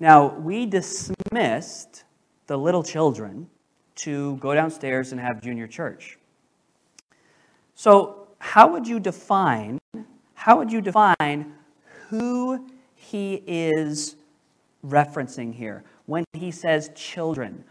Now, 0.00 0.34
we 0.34 0.66
dismissed 0.66 2.04
the 2.46 2.56
little 2.58 2.82
children 2.82 3.48
to 3.96 4.36
go 4.36 4.54
downstairs 4.54 5.12
and 5.12 5.20
have 5.20 5.42
junior 5.42 5.66
church. 5.66 6.18
So, 7.74 8.28
how 8.38 8.72
would 8.72 8.86
you 8.86 8.98
define 8.98 9.78
how 10.34 10.58
would 10.58 10.72
you 10.72 10.80
define 10.80 11.54
who 12.08 12.68
he 12.96 13.44
is 13.46 14.16
referencing 14.84 15.54
here 15.54 15.84
when 16.12 16.24
he 16.34 16.50
says 16.50 16.90
children? 16.94 17.64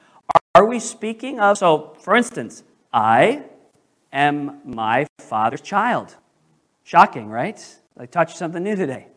Are 0.55 0.65
we 0.65 0.79
speaking 0.79 1.39
of 1.39 1.60
so 1.60 1.95
for 2.00 2.15
instance, 2.15 2.63
I 2.91 3.43
am 4.12 4.60
my 4.65 5.05
father's 5.19 5.62
child. 5.62 6.15
Shocking, 6.83 7.27
right? 7.29 7.63
I 7.95 8.07
taught 8.07 8.29
you 8.29 8.36
something 8.36 8.63
new 8.63 8.75
today. 8.75 9.07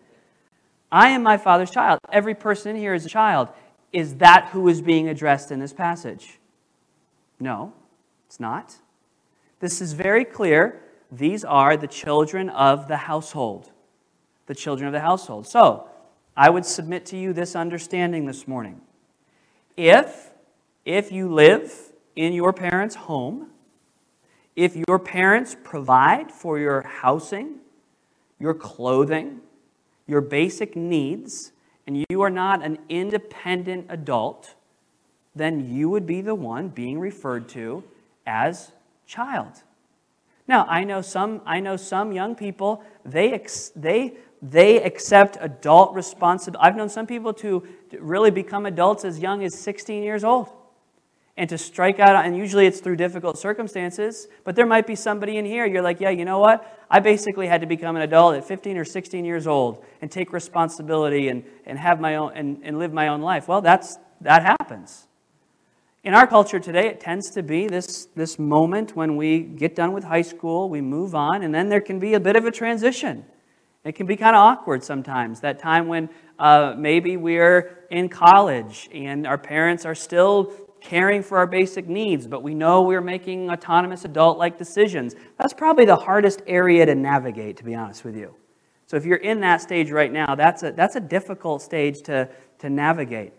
I 0.92 1.08
am 1.08 1.22
my 1.22 1.38
father's 1.38 1.70
child. 1.70 1.98
Every 2.12 2.34
person 2.34 2.72
in 2.72 2.76
here 2.76 2.92
is 2.92 3.06
a 3.06 3.08
child. 3.08 3.48
Is 3.92 4.16
that 4.16 4.50
who 4.52 4.68
is 4.68 4.82
being 4.82 5.08
addressed 5.08 5.50
in 5.50 5.58
this 5.58 5.72
passage? 5.72 6.38
No, 7.40 7.72
it's 8.26 8.38
not. 8.38 8.76
This 9.60 9.80
is 9.80 9.94
very 9.94 10.26
clear. 10.26 10.82
These 11.10 11.44
are 11.44 11.76
the 11.78 11.86
children 11.86 12.50
of 12.50 12.88
the 12.88 12.98
household. 12.98 13.72
The 14.46 14.54
children 14.54 14.86
of 14.86 14.92
the 14.92 15.00
household. 15.00 15.46
So, 15.46 15.88
I 16.36 16.50
would 16.50 16.66
submit 16.66 17.06
to 17.06 17.16
you 17.16 17.32
this 17.32 17.56
understanding 17.56 18.26
this 18.26 18.46
morning. 18.46 18.80
If, 19.76 20.30
if 20.84 21.10
you 21.10 21.32
live 21.32 21.92
in 22.14 22.32
your 22.32 22.52
parents' 22.52 22.94
home, 22.94 23.50
if 24.56 24.76
your 24.76 24.98
parents 24.98 25.56
provide 25.64 26.30
for 26.30 26.58
your 26.58 26.82
housing, 26.82 27.56
your 28.38 28.54
clothing, 28.54 29.40
your 30.06 30.20
basic 30.20 30.76
needs, 30.76 31.52
and 31.86 32.04
you 32.08 32.22
are 32.22 32.30
not 32.30 32.64
an 32.64 32.78
independent 32.88 33.86
adult, 33.88 34.54
then 35.34 35.74
you 35.74 35.90
would 35.90 36.06
be 36.06 36.20
the 36.20 36.34
one 36.34 36.68
being 36.68 36.98
referred 36.98 37.48
to 37.50 37.82
as 38.26 38.72
child. 39.06 39.62
Now, 40.46 40.66
I 40.68 40.84
know 40.84 41.00
some, 41.00 41.40
I 41.44 41.60
know 41.60 41.76
some 41.76 42.12
young 42.12 42.34
people, 42.34 42.84
they, 43.04 43.32
ex, 43.32 43.72
they, 43.74 44.14
they 44.44 44.82
accept 44.82 45.38
adult 45.40 45.94
responsibility. 45.94 46.62
I've 46.66 46.76
known 46.76 46.90
some 46.90 47.06
people 47.06 47.32
to 47.34 47.66
really 47.98 48.30
become 48.30 48.66
adults 48.66 49.04
as 49.04 49.18
young 49.18 49.42
as 49.42 49.58
16 49.58 50.02
years 50.02 50.22
old 50.22 50.50
and 51.36 51.48
to 51.48 51.56
strike 51.56 51.98
out, 51.98 52.24
and 52.24 52.36
usually 52.36 52.66
it's 52.66 52.78
through 52.78 52.96
difficult 52.96 53.38
circumstances, 53.38 54.28
but 54.44 54.54
there 54.54 54.66
might 54.66 54.86
be 54.86 54.94
somebody 54.94 55.38
in 55.38 55.44
here, 55.46 55.64
you're 55.66 55.82
like, 55.82 55.98
yeah, 55.98 56.10
you 56.10 56.24
know 56.24 56.38
what? 56.38 56.86
I 56.90 57.00
basically 57.00 57.48
had 57.48 57.62
to 57.62 57.66
become 57.66 57.96
an 57.96 58.02
adult 58.02 58.36
at 58.36 58.44
15 58.44 58.76
or 58.76 58.84
16 58.84 59.24
years 59.24 59.46
old 59.46 59.82
and 60.02 60.12
take 60.12 60.32
responsibility 60.32 61.28
and, 61.28 61.42
and 61.64 61.78
have 61.78 61.98
my 61.98 62.16
own 62.16 62.32
and, 62.34 62.60
and 62.62 62.78
live 62.78 62.92
my 62.92 63.08
own 63.08 63.22
life. 63.22 63.48
Well, 63.48 63.62
that's 63.62 63.98
that 64.20 64.42
happens. 64.42 65.08
In 66.04 66.12
our 66.12 66.26
culture 66.26 66.60
today, 66.60 66.86
it 66.88 67.00
tends 67.00 67.30
to 67.30 67.42
be 67.42 67.66
this, 67.66 68.08
this 68.14 68.38
moment 68.38 68.94
when 68.94 69.16
we 69.16 69.40
get 69.40 69.74
done 69.74 69.92
with 69.92 70.04
high 70.04 70.22
school, 70.22 70.68
we 70.68 70.82
move 70.82 71.14
on, 71.14 71.42
and 71.42 71.54
then 71.54 71.70
there 71.70 71.80
can 71.80 71.98
be 71.98 72.12
a 72.12 72.20
bit 72.20 72.36
of 72.36 72.44
a 72.44 72.50
transition. 72.50 73.24
It 73.84 73.92
can 73.92 74.06
be 74.06 74.16
kind 74.16 74.34
of 74.34 74.40
awkward 74.40 74.82
sometimes, 74.82 75.40
that 75.40 75.58
time 75.58 75.88
when 75.88 76.08
uh, 76.38 76.74
maybe 76.76 77.16
we're 77.18 77.86
in 77.90 78.08
college 78.08 78.88
and 78.92 79.26
our 79.26 79.36
parents 79.36 79.84
are 79.84 79.94
still 79.94 80.52
caring 80.80 81.22
for 81.22 81.38
our 81.38 81.46
basic 81.46 81.86
needs, 81.86 82.26
but 82.26 82.42
we 82.42 82.54
know 82.54 82.82
we're 82.82 83.00
making 83.00 83.50
autonomous 83.50 84.04
adult 84.04 84.38
like 84.38 84.58
decisions. 84.58 85.14
That's 85.38 85.52
probably 85.52 85.84
the 85.84 85.96
hardest 85.96 86.42
area 86.46 86.86
to 86.86 86.94
navigate, 86.94 87.56
to 87.58 87.64
be 87.64 87.74
honest 87.74 88.04
with 88.04 88.16
you. 88.16 88.34
So 88.86 88.96
if 88.96 89.04
you're 89.04 89.18
in 89.18 89.40
that 89.40 89.60
stage 89.60 89.90
right 89.90 90.12
now, 90.12 90.34
that's 90.34 90.62
a, 90.62 90.72
that's 90.72 90.96
a 90.96 91.00
difficult 91.00 91.62
stage 91.62 92.02
to, 92.02 92.28
to 92.58 92.70
navigate. 92.70 93.32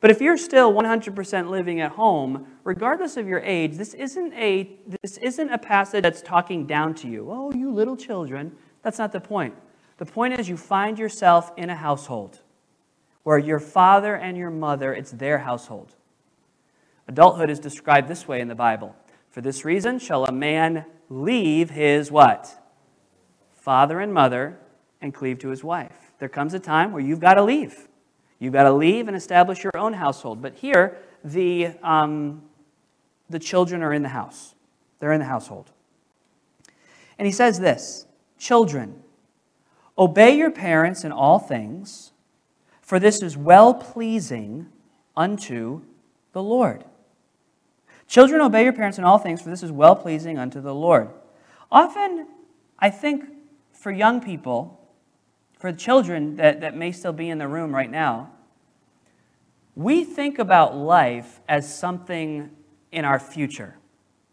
But 0.00 0.10
if 0.10 0.20
you're 0.20 0.36
still 0.36 0.72
100% 0.72 1.48
living 1.48 1.80
at 1.80 1.92
home, 1.92 2.46
regardless 2.64 3.16
of 3.16 3.28
your 3.28 3.38
age, 3.40 3.76
this 3.76 3.94
isn't, 3.94 4.32
a, 4.34 4.76
this 5.02 5.18
isn't 5.18 5.48
a 5.50 5.58
passage 5.58 6.02
that's 6.02 6.20
talking 6.20 6.66
down 6.66 6.94
to 6.96 7.08
you. 7.08 7.28
Oh, 7.30 7.52
you 7.52 7.70
little 7.72 7.96
children. 7.96 8.56
That's 8.82 8.98
not 8.98 9.12
the 9.12 9.20
point. 9.20 9.54
The 10.02 10.10
point 10.10 10.36
is 10.36 10.48
you 10.48 10.56
find 10.56 10.98
yourself 10.98 11.52
in 11.56 11.70
a 11.70 11.76
household 11.76 12.40
where 13.22 13.38
your 13.38 13.60
father 13.60 14.16
and 14.16 14.36
your 14.36 14.50
mother, 14.50 14.92
it's 14.92 15.12
their 15.12 15.38
household. 15.38 15.94
Adulthood 17.06 17.48
is 17.48 17.60
described 17.60 18.08
this 18.08 18.26
way 18.26 18.40
in 18.40 18.48
the 18.48 18.56
Bible. 18.56 18.96
For 19.30 19.42
this 19.42 19.64
reason 19.64 20.00
shall 20.00 20.24
a 20.24 20.32
man 20.32 20.86
leave 21.08 21.70
his 21.70 22.10
what? 22.10 22.52
Father 23.54 24.00
and 24.00 24.12
mother 24.12 24.58
and 25.00 25.14
cleave 25.14 25.38
to 25.38 25.50
his 25.50 25.62
wife. 25.62 26.12
There 26.18 26.28
comes 26.28 26.52
a 26.52 26.58
time 26.58 26.90
where 26.90 27.00
you've 27.00 27.20
got 27.20 27.34
to 27.34 27.44
leave. 27.44 27.86
You've 28.40 28.54
got 28.54 28.64
to 28.64 28.72
leave 28.72 29.06
and 29.06 29.16
establish 29.16 29.62
your 29.62 29.76
own 29.76 29.92
household. 29.92 30.42
But 30.42 30.56
here, 30.56 30.98
the, 31.22 31.76
um, 31.80 32.42
the 33.30 33.38
children 33.38 33.84
are 33.84 33.92
in 33.92 34.02
the 34.02 34.08
house, 34.08 34.56
they're 34.98 35.12
in 35.12 35.20
the 35.20 35.26
household. 35.26 35.70
And 37.20 37.26
he 37.26 37.32
says 37.32 37.60
this 37.60 38.08
Children, 38.36 39.00
obey 40.02 40.36
your 40.36 40.50
parents 40.50 41.04
in 41.04 41.12
all 41.12 41.38
things, 41.38 42.10
for 42.80 42.98
this 42.98 43.22
is 43.22 43.36
well 43.36 43.72
pleasing 43.72 44.66
unto 45.16 45.82
the 46.32 46.42
Lord. 46.42 46.84
Children, 48.08 48.40
obey 48.40 48.64
your 48.64 48.72
parents 48.72 48.98
in 48.98 49.04
all 49.04 49.18
things, 49.18 49.40
for 49.40 49.48
this 49.48 49.62
is 49.62 49.70
well 49.70 49.94
pleasing 49.94 50.38
unto 50.38 50.60
the 50.60 50.74
Lord. 50.74 51.08
Often, 51.70 52.26
I 52.78 52.90
think 52.90 53.24
for 53.72 53.92
young 53.92 54.20
people, 54.20 54.80
for 55.58 55.72
children 55.72 56.36
that, 56.36 56.60
that 56.62 56.76
may 56.76 56.90
still 56.90 57.12
be 57.12 57.30
in 57.30 57.38
the 57.38 57.46
room 57.46 57.72
right 57.72 57.90
now, 57.90 58.32
we 59.76 60.02
think 60.02 60.40
about 60.40 60.76
life 60.76 61.40
as 61.48 61.72
something 61.72 62.50
in 62.90 63.04
our 63.04 63.20
future. 63.20 63.76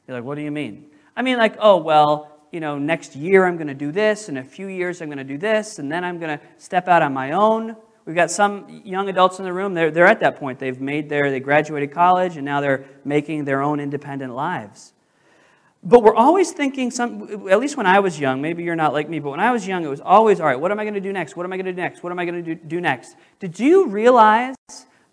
You're 0.07 0.17
like, 0.17 0.25
what 0.25 0.35
do 0.35 0.41
you 0.41 0.51
mean? 0.51 0.87
I 1.15 1.21
mean, 1.21 1.37
like, 1.37 1.55
oh, 1.59 1.77
well, 1.77 2.38
you 2.51 2.59
know, 2.59 2.77
next 2.77 3.15
year 3.15 3.45
I'm 3.45 3.55
going 3.55 3.67
to 3.67 3.73
do 3.73 3.91
this, 3.91 4.29
in 4.29 4.37
a 4.37 4.43
few 4.43 4.67
years 4.67 5.01
I'm 5.01 5.07
going 5.07 5.17
to 5.17 5.23
do 5.23 5.37
this, 5.37 5.79
and 5.79 5.91
then 5.91 6.03
I'm 6.03 6.19
going 6.19 6.37
to 6.37 6.45
step 6.57 6.87
out 6.87 7.01
on 7.01 7.13
my 7.13 7.31
own. 7.31 7.75
We've 8.05 8.15
got 8.15 8.31
some 8.31 8.81
young 8.83 9.07
adults 9.09 9.39
in 9.39 9.45
the 9.45 9.53
room, 9.53 9.73
they're, 9.73 9.91
they're 9.91 10.07
at 10.07 10.19
that 10.21 10.37
point. 10.37 10.57
They've 10.59 10.81
made 10.81 11.09
their, 11.09 11.29
they 11.29 11.39
graduated 11.39 11.91
college, 11.91 12.37
and 12.37 12.45
now 12.45 12.59
they're 12.61 12.85
making 13.05 13.45
their 13.45 13.61
own 13.61 13.79
independent 13.79 14.33
lives. 14.33 14.93
But 15.83 16.03
we're 16.03 16.15
always 16.15 16.51
thinking, 16.51 16.91
some, 16.91 17.47
at 17.49 17.59
least 17.59 17.77
when 17.77 17.85
I 17.85 17.99
was 17.99 18.19
young, 18.19 18.41
maybe 18.41 18.63
you're 18.63 18.75
not 18.75 18.93
like 18.93 19.07
me, 19.07 19.19
but 19.19 19.29
when 19.29 19.39
I 19.39 19.51
was 19.51 19.65
young, 19.65 19.85
it 19.85 19.89
was 19.89 20.01
always, 20.01 20.41
all 20.41 20.47
right, 20.47 20.59
what 20.59 20.71
am 20.71 20.79
I 20.79 20.83
going 20.83 20.95
to 20.95 20.99
do 20.99 21.13
next? 21.13 21.37
What 21.37 21.45
am 21.45 21.53
I 21.53 21.57
going 21.57 21.67
to 21.67 21.71
do 21.71 21.81
next? 21.81 22.03
What 22.03 22.11
am 22.11 22.19
I 22.19 22.25
going 22.25 22.43
to 22.43 22.55
do, 22.55 22.61
do 22.61 22.81
next? 22.81 23.15
Did 23.39 23.59
you 23.59 23.87
realize 23.87 24.55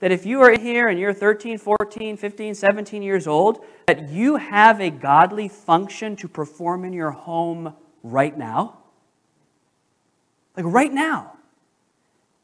that 0.01 0.13
if 0.13 0.27
you 0.27 0.43
are 0.43 0.59
here 0.59 0.89
and 0.89 0.99
you're 0.99 1.15
13, 1.15 1.59
14, 1.59 2.17
15, 2.17 2.55
17 2.55 3.03
years 3.03 3.27
old, 3.27 3.65
that 3.87 4.11
you 4.11 4.37
have 4.37 4.81
a 4.81 4.91
godly 4.91 5.49
function 5.49 6.17
to 6.17 6.29
perform 6.29 6.85
in 6.85 6.93
your 6.93 7.13
home 7.13 7.75
right 8.03 8.37
now? 8.37 8.79
Like 10.57 10.67
right 10.67 10.93
now. 10.93 11.33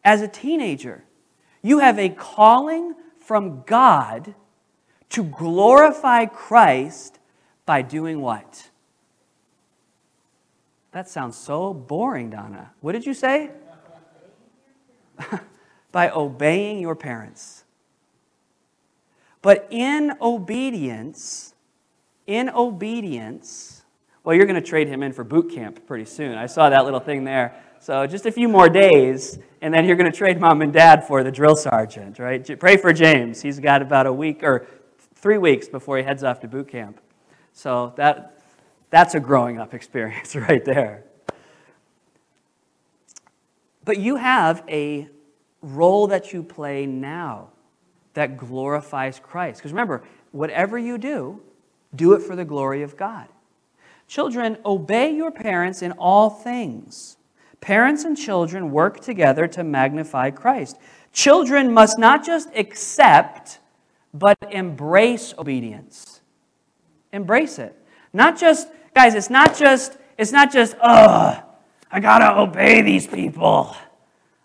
As 0.04 0.20
a 0.20 0.28
teenager, 0.28 1.04
you 1.62 1.78
have 1.78 1.98
a 1.98 2.08
calling 2.08 2.94
from 3.18 3.62
God 3.62 4.34
to 5.10 5.22
glorify 5.22 6.26
Christ 6.26 7.18
by 7.66 7.82
doing 7.82 8.20
what? 8.20 8.70
That 10.92 11.08
sounds 11.08 11.36
so 11.36 11.72
boring, 11.72 12.30
Donna. 12.30 12.72
What 12.80 12.92
did 12.92 13.06
you 13.06 13.14
say? 13.14 13.50
by 15.92 16.10
obeying 16.10 16.80
your 16.80 16.96
parents. 16.96 17.64
But 19.42 19.66
in 19.70 20.14
obedience, 20.20 21.54
in 22.26 22.48
obedience, 22.48 23.84
well, 24.24 24.34
you're 24.34 24.46
going 24.46 24.60
to 24.60 24.66
trade 24.66 24.88
him 24.88 25.02
in 25.02 25.12
for 25.12 25.24
boot 25.24 25.52
camp 25.52 25.86
pretty 25.86 26.04
soon. 26.04 26.38
I 26.38 26.46
saw 26.46 26.70
that 26.70 26.84
little 26.84 27.00
thing 27.00 27.24
there. 27.24 27.54
So 27.80 28.06
just 28.06 28.26
a 28.26 28.32
few 28.32 28.48
more 28.48 28.68
days, 28.68 29.40
and 29.60 29.74
then 29.74 29.84
you're 29.84 29.96
going 29.96 30.10
to 30.10 30.16
trade 30.16 30.40
mom 30.40 30.62
and 30.62 30.72
dad 30.72 31.04
for 31.04 31.24
the 31.24 31.32
drill 31.32 31.56
sergeant, 31.56 32.20
right? 32.20 32.58
Pray 32.58 32.76
for 32.76 32.92
James. 32.92 33.42
He's 33.42 33.58
got 33.58 33.82
about 33.82 34.06
a 34.06 34.12
week 34.12 34.44
or 34.44 34.68
three 35.16 35.38
weeks 35.38 35.68
before 35.68 35.98
he 35.98 36.04
heads 36.04 36.22
off 36.22 36.38
to 36.40 36.48
boot 36.48 36.68
camp. 36.68 37.00
So 37.52 37.92
that, 37.96 38.40
that's 38.90 39.16
a 39.16 39.20
growing 39.20 39.58
up 39.58 39.74
experience 39.74 40.36
right 40.36 40.64
there. 40.64 41.04
But 43.84 43.98
you 43.98 44.14
have 44.14 44.62
a 44.68 45.08
role 45.62 46.08
that 46.08 46.32
you 46.32 46.42
play 46.42 46.86
now 46.86 47.48
that 48.14 48.36
glorifies 48.36 49.18
Christ. 49.18 49.58
Because 49.58 49.72
remember, 49.72 50.02
whatever 50.32 50.78
you 50.78 50.98
do, 50.98 51.40
do 51.94 52.12
it 52.14 52.22
for 52.22 52.36
the 52.36 52.44
glory 52.44 52.82
of 52.82 52.96
God. 52.96 53.28
Children, 54.08 54.58
obey 54.66 55.14
your 55.14 55.30
parents 55.30 55.80
in 55.80 55.92
all 55.92 56.28
things. 56.28 57.16
Parents 57.60 58.04
and 58.04 58.16
children 58.16 58.70
work 58.70 59.00
together 59.00 59.46
to 59.48 59.62
magnify 59.62 60.30
Christ. 60.30 60.76
Children 61.12 61.72
must 61.72 61.98
not 61.98 62.24
just 62.24 62.48
accept, 62.54 63.60
but 64.12 64.36
embrace 64.50 65.32
obedience. 65.38 66.20
Embrace 67.12 67.58
it. 67.58 67.76
Not 68.12 68.38
just, 68.38 68.68
guys, 68.94 69.14
it's 69.14 69.30
not 69.30 69.56
just, 69.56 69.96
it's 70.18 70.32
not 70.32 70.52
just, 70.52 70.74
ugh, 70.80 71.42
I 71.90 72.00
gotta 72.00 72.38
obey 72.38 72.82
these 72.82 73.06
people. 73.06 73.76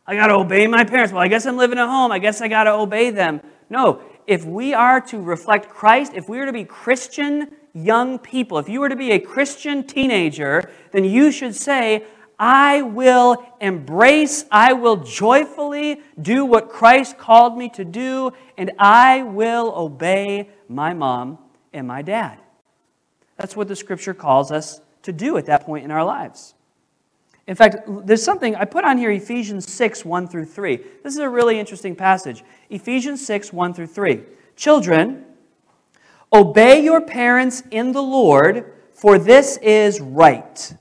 I 0.08 0.15
got 0.15 0.28
to 0.28 0.36
obey 0.36 0.67
my 0.67 0.86
parents. 0.86 1.12
Well, 1.12 1.22
I 1.22 1.28
guess 1.28 1.46
I'm 1.46 1.58
living 1.58 1.78
at 1.78 1.88
home. 1.88 2.12
I 2.12 2.20
guess 2.20 2.41
I 2.41 2.48
got 2.48 2.63
to 2.63 2.72
obey 2.72 3.10
them. 3.10 3.41
No, 3.70 4.02
if 4.26 4.46
we 4.46 4.74
are 4.74 5.02
to 5.02 5.22
reflect 5.22 5.70
Christ, 5.70 6.13
if 6.15 6.30
we 6.30 6.39
are 6.39 6.46
to 6.46 6.54
be 6.54 6.63
Christian 6.63 7.52
young 7.74 8.17
people, 8.17 8.58
if 8.58 8.70
you 8.70 8.80
were 8.80 8.89
to 8.89 8.96
be 8.96 9.12
a 9.12 9.20
Christian 9.20 9.86
teenager, 9.86 10.72
then 10.91 11.04
you 11.04 11.32
should 11.32 11.56
say, 11.56 12.06
I 12.39 12.84
will 12.84 13.43
embrace, 13.60 14.46
I 14.52 14.74
will 14.74 14.98
joyfully 14.98 16.02
do 16.22 16.46
what 16.46 16.70
Christ 16.70 17.17
called 17.17 17.58
me 17.58 17.70
to 17.70 17.84
do, 17.84 18.32
and 18.58 18.72
I 18.78 19.24
will 19.24 19.74
obey 19.76 20.50
my 20.70 20.93
mom 20.93 21.39
and 21.74 21.88
my 21.88 22.02
dad. 22.02 22.39
That's 23.38 23.56
what 23.56 23.67
the 23.67 23.76
scripture 23.76 24.13
calls 24.13 24.52
us 24.52 24.82
to 25.04 25.12
do 25.12 25.38
at 25.38 25.48
that 25.48 25.65
point 25.65 25.84
in 25.84 25.91
our 25.91 26.04
lives. 26.04 26.54
In 27.48 27.56
fact, 27.56 27.78
there's 28.06 28.24
something 28.24 28.56
I 28.56 28.66
put 28.66 28.84
on 28.84 28.98
here 28.98 29.10
Ephesians 29.10 29.72
6, 29.72 30.04
1 30.04 30.28
through 30.28 30.46
3. 30.46 30.76
This 31.04 31.14
is 31.14 31.20
a 31.20 31.30
really 31.30 31.58
interesting 31.58 31.96
passage. 31.96 32.44
Ephesians 32.70 33.26
6, 33.26 33.54
1 33.54 33.74
through 33.74 33.88
3. 33.88 34.22
Children, 34.58 35.24
obey 36.34 36.84
your 36.84 37.00
parents 37.00 37.64
in 37.72 37.94
the 37.94 38.02
Lord, 38.02 38.74
for 38.94 39.18
this 39.18 39.58
is 39.58 40.02
right. 40.02 40.76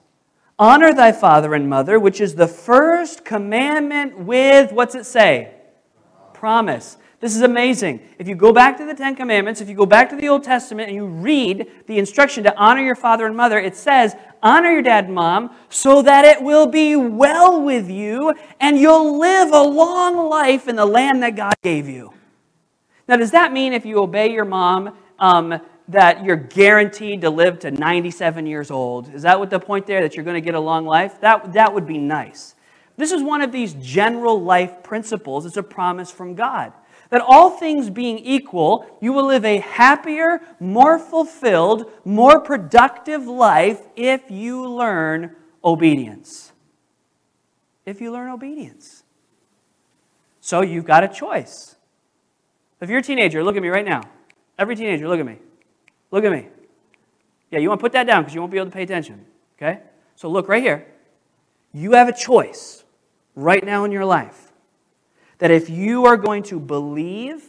Honor 0.59 0.93
thy 0.93 1.13
father 1.13 1.55
and 1.55 1.69
mother, 1.69 2.01
which 2.01 2.21
is 2.21 2.35
the 2.35 2.49
first 2.49 3.25
commandment 3.25 4.19
with, 4.19 4.73
what's 4.73 4.97
it 4.97 5.07
say? 5.07 5.55
Promise. 6.35 6.97
This 7.19 7.35
is 7.35 7.41
amazing. 7.41 8.01
If 8.19 8.29
you 8.29 8.35
go 8.35 8.53
back 8.53 8.77
to 8.77 8.85
the 8.85 8.93
Ten 8.93 9.17
Commandments, 9.17 9.63
if 9.63 9.71
you 9.71 9.75
go 9.75 9.87
back 9.87 10.11
to 10.11 10.17
the 10.17 10.29
Old 10.29 10.45
Testament 10.45 10.89
and 10.89 10.97
you 10.97 11.07
read 11.07 11.67
the 11.87 11.99
instruction 11.99 12.45
to 12.45 12.55
honor 12.57 12.83
your 12.83 12.95
father 12.95 13.27
and 13.27 13.35
mother, 13.35 13.59
it 13.59 13.75
says, 13.75 14.15
honor 14.43 14.71
your 14.71 14.83
dad 14.83 15.07
and 15.07 15.15
mom 15.15 15.51
so 15.71 16.03
that 16.03 16.27
it 16.27 16.43
will 16.43 16.67
be 16.67 16.95
well 16.95 17.63
with 17.63 17.91
you 17.91 18.35
and 18.61 18.79
you'll 18.79 19.19
live 19.19 19.51
a 19.53 19.63
long 19.63 20.29
life 20.29 20.69
in 20.69 20.77
the 20.77 20.85
land 20.85 21.23
that 21.23 21.37
God 21.37 21.55
gave 21.63 21.89
you. 21.89 22.13
Now, 23.09 23.17
does 23.17 23.31
that 23.31 23.51
mean 23.51 23.73
if 23.73 23.87
you 23.87 23.99
obey 23.99 24.31
your 24.33 24.45
mom, 24.45 24.95
um, 25.19 25.59
that 25.89 26.25
you're 26.25 26.37
guaranteed 26.37 27.23
to 27.23 27.31
live 27.31 27.61
to 27.61 27.71
97 27.71 28.45
years 28.45 28.71
old? 28.71 29.15
Is 29.15 29.23
that 29.23 29.39
what 29.39 29.49
the 29.49 29.61
point 29.61 29.87
there, 29.87 30.03
that 30.03 30.17
you're 30.17 30.25
going 30.25 30.35
to 30.35 30.45
get 30.45 30.55
a 30.55 30.61
long 30.61 30.85
life? 30.85 31.21
That, 31.21 31.55
that 31.55 31.73
would 31.73 31.87
be 31.87 31.97
nice. 31.97 32.57
This 32.99 33.13
is 33.13 33.23
one 33.23 33.41
of 33.41 33.53
these 33.53 33.75
general 33.75 34.43
life 34.43 34.83
principles. 34.83 35.47
It's 35.47 35.57
a 35.57 35.63
promise 35.63 36.11
from 36.11 36.35
God 36.35 36.73
that 37.11 37.23
all 37.27 37.51
things 37.51 37.91
being 37.91 38.19
equal, 38.19 38.87
you 39.01 39.13
will 39.13 39.27
live 39.27 39.45
a 39.45 39.59
happier, 39.59 40.41
more 40.59 40.99
fulfilled, 40.99 41.91
more 42.05 42.41
productive 42.41 43.27
life 43.27 43.81
if 43.95 44.31
you 44.31 44.69
learn 44.69 45.37
obedience. 45.65 46.53
If 47.85 48.01
you 48.01 48.11
learn 48.11 48.31
obedience. 48.31 49.05
So 50.41 50.61
you've 50.61 50.85
got 50.85 51.05
a 51.05 51.09
choice. 51.09 51.77
If 52.81 52.91
you're 52.91 52.99
a 52.99 53.03
teenager, 53.03 53.43
look 53.43 53.57
at 53.57 53.63
me 53.63 53.69
right 53.69 53.85
now. 53.85 54.03
Every 54.59 54.77
teenager, 54.77 55.09
look 55.09 55.21
at 55.21 55.27
me. 55.27 55.39
Look 56.11 56.25
at 56.25 56.33
me. 56.33 56.49
Yeah, 57.51 57.61
you 57.61 57.69
want 57.69 57.81
to 57.81 57.83
put 57.83 57.93
that 57.93 58.07
down 58.07 58.23
because 58.23 58.35
you 58.35 58.41
won't 58.41 58.53
be 58.53 58.59
able 58.59 58.71
to 58.71 58.75
pay 58.75 58.83
attention. 58.83 59.25
Okay? 59.57 59.81
So 60.17 60.29
look 60.29 60.49
right 60.49 60.63
here. 60.63 60.87
You 61.73 61.93
have 61.93 62.09
a 62.09 62.13
choice 62.13 62.85
right 63.35 63.65
now 63.65 63.85
in 63.85 63.93
your 63.93 64.05
life 64.05 64.46
that 65.39 65.51
if 65.51 65.69
you 65.69 66.07
are 66.07 66.17
going 66.17 66.43
to 66.45 66.59
believe 66.59 67.45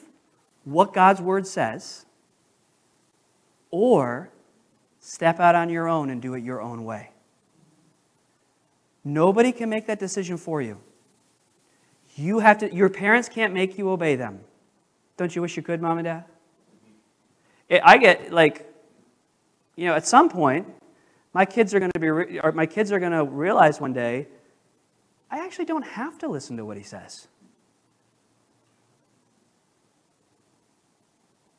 what 0.64 0.94
God's 0.94 1.22
word 1.22 1.48
says, 1.48 2.06
or 3.72 4.30
step 5.00 5.40
out 5.40 5.56
on 5.56 5.70
your 5.70 5.88
own 5.88 6.10
and 6.10 6.22
do 6.22 6.34
it 6.34 6.44
your 6.44 6.62
own 6.62 6.84
way. 6.84 7.12
Nobody 9.04 9.52
can 9.52 9.70
make 9.70 9.88
that 9.88 10.00
decision 10.00 10.38
for 10.38 10.62
you. 10.62 10.80
You 12.16 12.40
have 12.40 12.58
to, 12.60 12.74
your 12.74 12.90
parents 12.90 13.30
can't 13.30 13.54
make 13.54 13.78
you 13.78 13.90
obey 13.90 14.16
them. 14.16 14.42
Don't 15.16 15.34
you 15.36 15.42
wish 15.42 15.56
you 15.56 15.64
could, 15.64 15.82
mom 15.82 15.98
and 16.00 16.06
dad? 16.06 16.26
I 17.84 17.98
get 17.98 18.32
like, 18.32 18.72
you 19.76 19.86
know, 19.86 19.94
at 19.94 20.06
some 20.06 20.30
point, 20.30 20.68
my 21.34 21.46
kids 21.46 21.74
are 21.74 21.80
going 21.80 21.92
to 21.92 22.00
be, 22.00 22.40
my 22.52 22.66
kids 22.66 22.92
are 22.92 23.00
going 23.00 23.12
to 23.12 23.24
realize 23.24 23.80
one 23.80 23.94
day, 23.94 24.28
I 25.30 25.46
actually 25.46 25.66
don't 25.66 25.86
have 25.86 26.18
to 26.20 26.28
listen 26.28 26.58
to 26.58 26.66
what 26.66 26.78
he 26.78 26.84
says. 26.84 27.28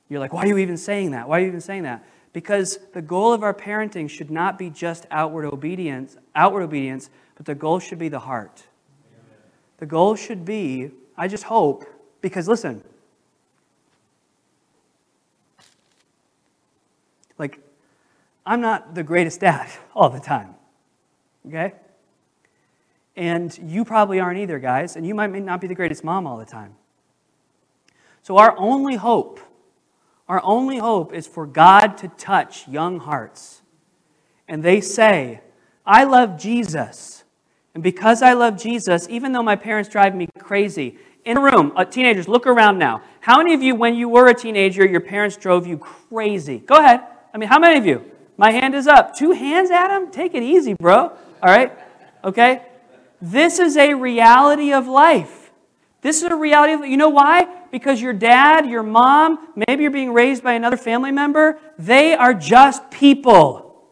You're 0.08 0.20
like, 0.20 0.32
why 0.32 0.44
are 0.44 0.46
you 0.46 0.58
even 0.58 0.76
saying 0.76 1.10
that? 1.10 1.28
Why 1.28 1.38
are 1.38 1.40
you 1.42 1.48
even 1.48 1.60
saying 1.60 1.82
that? 1.82 2.04
Because 2.32 2.78
the 2.92 3.02
goal 3.02 3.32
of 3.32 3.42
our 3.42 3.54
parenting 3.54 4.08
should 4.08 4.30
not 4.30 4.58
be 4.58 4.70
just 4.70 5.06
outward 5.10 5.44
obedience, 5.46 6.16
outward 6.34 6.62
obedience, 6.62 7.10
but 7.36 7.46
the 7.46 7.54
goal 7.54 7.78
should 7.78 7.98
be 7.98 8.08
the 8.08 8.20
heart. 8.20 8.64
The 9.78 9.86
goal 9.86 10.16
should 10.16 10.44
be, 10.44 10.90
I 11.16 11.28
just 11.28 11.44
hope, 11.44 11.84
because 12.20 12.48
listen, 12.48 12.82
like, 17.38 17.60
I'm 18.44 18.60
not 18.60 18.94
the 18.94 19.02
greatest 19.02 19.40
dad 19.40 19.68
all 19.94 20.10
the 20.10 20.20
time, 20.20 20.54
okay? 21.46 21.74
And 23.16 23.56
you 23.58 23.84
probably 23.84 24.20
aren't 24.20 24.38
either, 24.38 24.58
guys, 24.58 24.96
and 24.96 25.06
you 25.06 25.14
might 25.14 25.30
not 25.30 25.60
be 25.60 25.66
the 25.66 25.74
greatest 25.74 26.02
mom 26.02 26.26
all 26.26 26.38
the 26.38 26.44
time. 26.44 26.74
So, 28.22 28.36
our 28.36 28.56
only 28.58 28.96
hope 28.96 29.40
our 30.28 30.40
only 30.44 30.78
hope 30.78 31.12
is 31.12 31.26
for 31.26 31.46
God 31.46 31.96
to 31.98 32.08
touch 32.08 32.68
young 32.68 32.98
hearts. 33.00 33.62
And 34.46 34.62
they 34.62 34.80
say, 34.80 35.40
I 35.86 36.04
love 36.04 36.38
Jesus. 36.38 37.24
And 37.74 37.82
because 37.82 38.22
I 38.22 38.34
love 38.34 38.60
Jesus, 38.60 39.06
even 39.08 39.32
though 39.32 39.42
my 39.42 39.56
parents 39.56 39.88
drive 39.88 40.14
me 40.14 40.28
crazy, 40.38 40.98
in 41.24 41.36
a 41.36 41.40
room, 41.40 41.72
uh, 41.76 41.84
teenagers, 41.84 42.26
look 42.26 42.46
around 42.46 42.78
now. 42.78 43.02
How 43.20 43.38
many 43.38 43.52
of 43.52 43.62
you, 43.62 43.74
when 43.74 43.94
you 43.94 44.08
were 44.08 44.28
a 44.28 44.34
teenager, 44.34 44.86
your 44.86 45.00
parents 45.00 45.36
drove 45.36 45.66
you 45.66 45.76
crazy? 45.76 46.58
Go 46.58 46.76
ahead. 46.76 47.02
I 47.34 47.38
mean, 47.38 47.48
how 47.48 47.58
many 47.58 47.78
of 47.78 47.84
you? 47.84 48.10
My 48.38 48.50
hand 48.50 48.74
is 48.74 48.86
up. 48.86 49.14
Two 49.14 49.32
hands, 49.32 49.70
Adam? 49.70 50.10
Take 50.10 50.34
it 50.34 50.42
easy, 50.42 50.74
bro. 50.74 50.96
All 50.98 51.16
right? 51.42 51.72
Okay? 52.24 52.62
This 53.20 53.58
is 53.58 53.76
a 53.76 53.94
reality 53.94 54.72
of 54.72 54.86
life. 54.86 55.50
This 56.00 56.22
is 56.22 56.30
a 56.30 56.36
reality 56.36 56.72
of, 56.72 56.86
you 56.86 56.96
know 56.96 57.08
why? 57.08 57.46
Because 57.70 58.00
your 58.00 58.12
dad, 58.12 58.66
your 58.66 58.82
mom, 58.82 59.48
maybe 59.54 59.82
you're 59.82 59.90
being 59.90 60.12
raised 60.12 60.42
by 60.42 60.54
another 60.54 60.76
family 60.76 61.12
member, 61.12 61.58
they 61.78 62.14
are 62.14 62.34
just 62.34 62.90
people. 62.90 63.84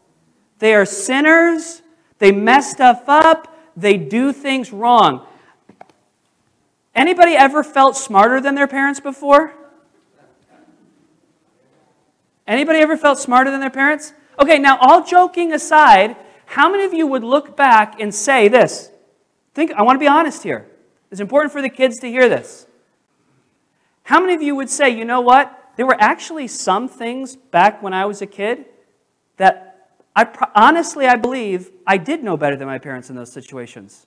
They 0.58 0.74
are 0.74 0.86
sinners. 0.86 1.82
They 2.18 2.32
mess 2.32 2.70
stuff 2.70 3.04
up. 3.08 3.54
They 3.76 3.96
do 3.96 4.32
things 4.32 4.72
wrong. 4.72 5.26
Anybody 6.94 7.32
ever 7.36 7.62
felt 7.62 7.96
smarter 7.96 8.40
than 8.40 8.54
their 8.54 8.66
parents 8.66 9.00
before? 9.00 9.52
Anybody 12.46 12.78
ever 12.78 12.96
felt 12.96 13.18
smarter 13.18 13.50
than 13.50 13.60
their 13.60 13.70
parents? 13.70 14.14
Okay, 14.40 14.58
now 14.58 14.78
all 14.80 15.04
joking 15.04 15.52
aside, 15.52 16.16
how 16.46 16.70
many 16.70 16.84
of 16.84 16.94
you 16.94 17.06
would 17.06 17.24
look 17.24 17.56
back 17.56 18.00
and 18.00 18.14
say 18.14 18.48
this? 18.48 18.90
Think 19.52 19.72
I 19.72 19.82
want 19.82 19.96
to 19.96 20.00
be 20.00 20.06
honest 20.06 20.42
here. 20.42 20.66
It's 21.10 21.20
important 21.20 21.52
for 21.52 21.60
the 21.60 21.68
kids 21.68 21.98
to 22.00 22.08
hear 22.08 22.28
this. 22.28 22.66
How 24.06 24.20
many 24.20 24.34
of 24.34 24.40
you 24.40 24.54
would 24.54 24.70
say, 24.70 24.88
you 24.88 25.04
know 25.04 25.20
what? 25.20 25.72
There 25.74 25.84
were 25.84 26.00
actually 26.00 26.46
some 26.46 26.88
things 26.88 27.34
back 27.34 27.82
when 27.82 27.92
I 27.92 28.04
was 28.04 28.22
a 28.22 28.26
kid 28.26 28.66
that 29.36 29.98
I 30.14 30.28
honestly 30.54 31.06
I 31.06 31.16
believe 31.16 31.72
I 31.84 31.96
did 31.98 32.22
know 32.22 32.36
better 32.36 32.54
than 32.54 32.68
my 32.68 32.78
parents 32.78 33.10
in 33.10 33.16
those 33.16 33.32
situations. 33.32 34.06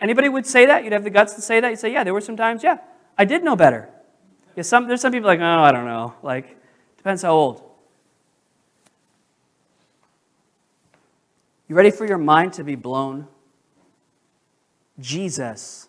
Anybody 0.00 0.28
would 0.28 0.46
say 0.46 0.66
that? 0.66 0.82
You'd 0.82 0.92
have 0.92 1.04
the 1.04 1.10
guts 1.10 1.34
to 1.34 1.40
say 1.40 1.60
that? 1.60 1.68
You'd 1.70 1.78
say, 1.78 1.92
yeah, 1.92 2.02
there 2.02 2.12
were 2.12 2.20
some 2.20 2.36
times, 2.36 2.64
yeah, 2.64 2.78
I 3.16 3.24
did 3.24 3.44
know 3.44 3.54
better. 3.54 3.88
Yeah, 4.56 4.64
some, 4.64 4.88
there's 4.88 5.00
some 5.00 5.12
people 5.12 5.28
like, 5.28 5.38
oh, 5.38 5.44
I 5.44 5.70
don't 5.70 5.86
know. 5.86 6.14
Like, 6.24 6.56
depends 6.96 7.22
how 7.22 7.32
old. 7.32 7.62
You 11.68 11.76
ready 11.76 11.92
for 11.92 12.04
your 12.04 12.18
mind 12.18 12.52
to 12.54 12.64
be 12.64 12.74
blown? 12.74 13.28
Jesus, 14.98 15.88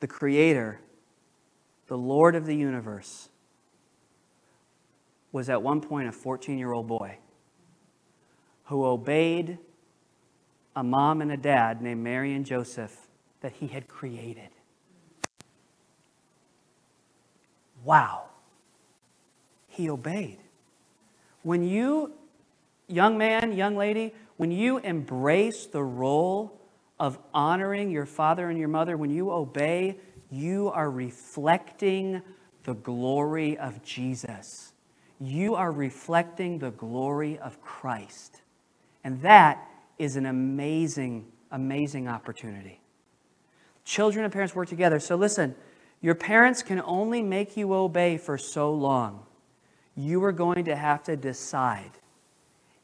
the 0.00 0.06
Creator, 0.06 0.80
the 1.92 1.98
Lord 1.98 2.36
of 2.36 2.46
the 2.46 2.56
universe, 2.56 3.28
was 5.30 5.50
at 5.50 5.60
one 5.60 5.82
point 5.82 6.08
a 6.08 6.12
14 6.12 6.56
year 6.56 6.72
old 6.72 6.88
boy 6.88 7.18
who 8.64 8.86
obeyed 8.86 9.58
a 10.74 10.82
mom 10.82 11.20
and 11.20 11.30
a 11.30 11.36
dad 11.36 11.82
named 11.82 12.02
Mary 12.02 12.32
and 12.32 12.46
Joseph 12.46 12.96
that 13.42 13.52
he 13.52 13.66
had 13.66 13.88
created. 13.88 14.48
Wow. 17.84 18.22
He 19.68 19.90
obeyed. 19.90 20.38
When 21.42 21.62
you, 21.62 22.14
young 22.88 23.18
man, 23.18 23.52
young 23.52 23.76
lady, 23.76 24.14
when 24.38 24.50
you 24.50 24.78
embrace 24.78 25.66
the 25.66 25.82
role 25.82 26.58
of 26.98 27.18
honoring 27.34 27.90
your 27.90 28.06
father 28.06 28.48
and 28.48 28.58
your 28.58 28.68
mother, 28.68 28.96
when 28.96 29.10
you 29.10 29.30
obey 29.30 29.98
you 30.32 30.70
are 30.70 30.90
reflecting 30.90 32.22
the 32.64 32.72
glory 32.72 33.58
of 33.58 33.82
Jesus. 33.84 34.72
You 35.20 35.54
are 35.54 35.70
reflecting 35.70 36.58
the 36.58 36.70
glory 36.70 37.38
of 37.38 37.60
Christ. 37.60 38.40
And 39.04 39.20
that 39.20 39.68
is 39.98 40.16
an 40.16 40.24
amazing, 40.24 41.26
amazing 41.50 42.08
opportunity. 42.08 42.80
Children 43.84 44.24
and 44.24 44.32
parents 44.32 44.54
work 44.54 44.68
together. 44.68 44.98
So 45.00 45.16
listen, 45.16 45.54
your 46.00 46.14
parents 46.14 46.62
can 46.62 46.80
only 46.80 47.22
make 47.22 47.56
you 47.56 47.74
obey 47.74 48.16
for 48.16 48.38
so 48.38 48.72
long. 48.72 49.26
You 49.94 50.24
are 50.24 50.32
going 50.32 50.64
to 50.64 50.74
have 50.74 51.02
to 51.04 51.16
decide 51.16 51.90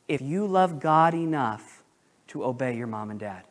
if 0.06 0.20
you 0.20 0.46
love 0.46 0.80
God 0.80 1.14
enough 1.14 1.82
to 2.28 2.44
obey 2.44 2.76
your 2.76 2.86
mom 2.86 3.10
and 3.10 3.18
dad. 3.18 3.47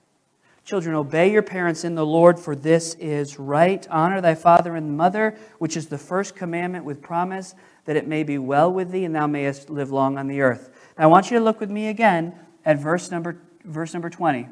Children, 0.67 0.95
obey 0.95 1.32
your 1.32 1.43
parents 1.43 1.86
in 1.86 1.95
the 1.95 2.06
Lord, 2.06 2.38
for 2.38 2.53
this 2.53 2.93
is 2.95 3.39
right. 3.39 3.88
Honor 3.89 4.19
thy 4.19 4.36
father 4.36 4.75
and 4.75 4.97
mother, 4.97 5.38
which 5.60 5.77
is 5.77 5.88
the 5.88 5.97
first 5.97 6.36
commandment 6.36 6.84
with 6.84 7.01
promise, 7.01 7.56
that 7.86 7.95
it 7.95 8.06
may 8.06 8.23
be 8.23 8.38
well 8.38 8.69
with 8.69 8.91
thee 8.91 9.06
and 9.06 9.15
thou 9.15 9.27
mayest 9.27 9.69
live 9.69 9.91
long 9.91 10.17
on 10.17 10.27
the 10.27 10.41
earth. 10.41 10.69
Now, 10.97 11.06
I 11.06 11.08
want 11.08 11.32
you 11.32 11.38
to 11.38 11.43
look 11.43 11.62
with 11.62 11.71
me 11.71 11.88
again 11.88 12.38
at 12.65 12.80
verse 12.80 13.10
number, 13.12 13.38
verse 13.63 13.93
number 13.93 14.10
20, 14.10 14.49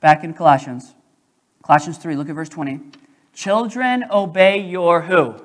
back 0.00 0.24
in 0.24 0.34
Colossians. 0.34 0.94
Colossians 1.62 1.96
3, 1.96 2.16
look 2.16 2.28
at 2.28 2.34
verse 2.34 2.50
20. 2.50 2.80
Children, 3.32 4.04
obey 4.10 4.58
your 4.58 5.00
who? 5.00 5.36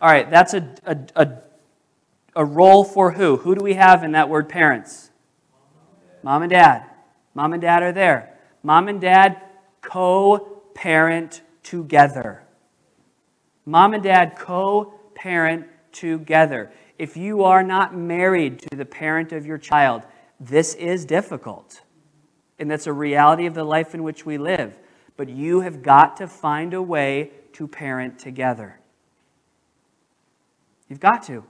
All 0.00 0.10
right, 0.10 0.28
that's 0.28 0.52
a, 0.52 0.74
a, 0.84 0.98
a, 1.14 1.38
a 2.34 2.44
role 2.44 2.82
for 2.82 3.12
who? 3.12 3.36
Who 3.36 3.54
do 3.54 3.62
we 3.62 3.74
have 3.74 4.02
in 4.02 4.10
that 4.12 4.28
word 4.28 4.48
parents? 4.48 5.12
Mom 6.24 6.42
and 6.42 6.50
dad. 6.50 6.90
Mom 7.34 7.52
and 7.52 7.62
dad 7.62 7.84
are 7.84 7.92
there. 7.92 8.33
Mom 8.64 8.88
and 8.88 9.00
dad 9.00 9.40
co 9.82 10.62
parent 10.74 11.42
together. 11.62 12.42
Mom 13.66 13.92
and 13.92 14.02
dad 14.02 14.36
co 14.36 14.94
parent 15.14 15.66
together. 15.92 16.72
If 16.98 17.16
you 17.16 17.44
are 17.44 17.62
not 17.62 17.94
married 17.94 18.58
to 18.60 18.76
the 18.76 18.86
parent 18.86 19.32
of 19.32 19.44
your 19.46 19.58
child, 19.58 20.02
this 20.40 20.74
is 20.74 21.04
difficult. 21.04 21.82
And 22.58 22.70
that's 22.70 22.86
a 22.86 22.92
reality 22.92 23.46
of 23.46 23.54
the 23.54 23.64
life 23.64 23.94
in 23.94 24.02
which 24.02 24.24
we 24.24 24.38
live. 24.38 24.78
But 25.16 25.28
you 25.28 25.60
have 25.60 25.82
got 25.82 26.16
to 26.16 26.26
find 26.26 26.72
a 26.72 26.82
way 26.82 27.32
to 27.52 27.68
parent 27.68 28.18
together. 28.18 28.80
You've 30.88 31.00
got 31.00 31.22
to. 31.24 31.44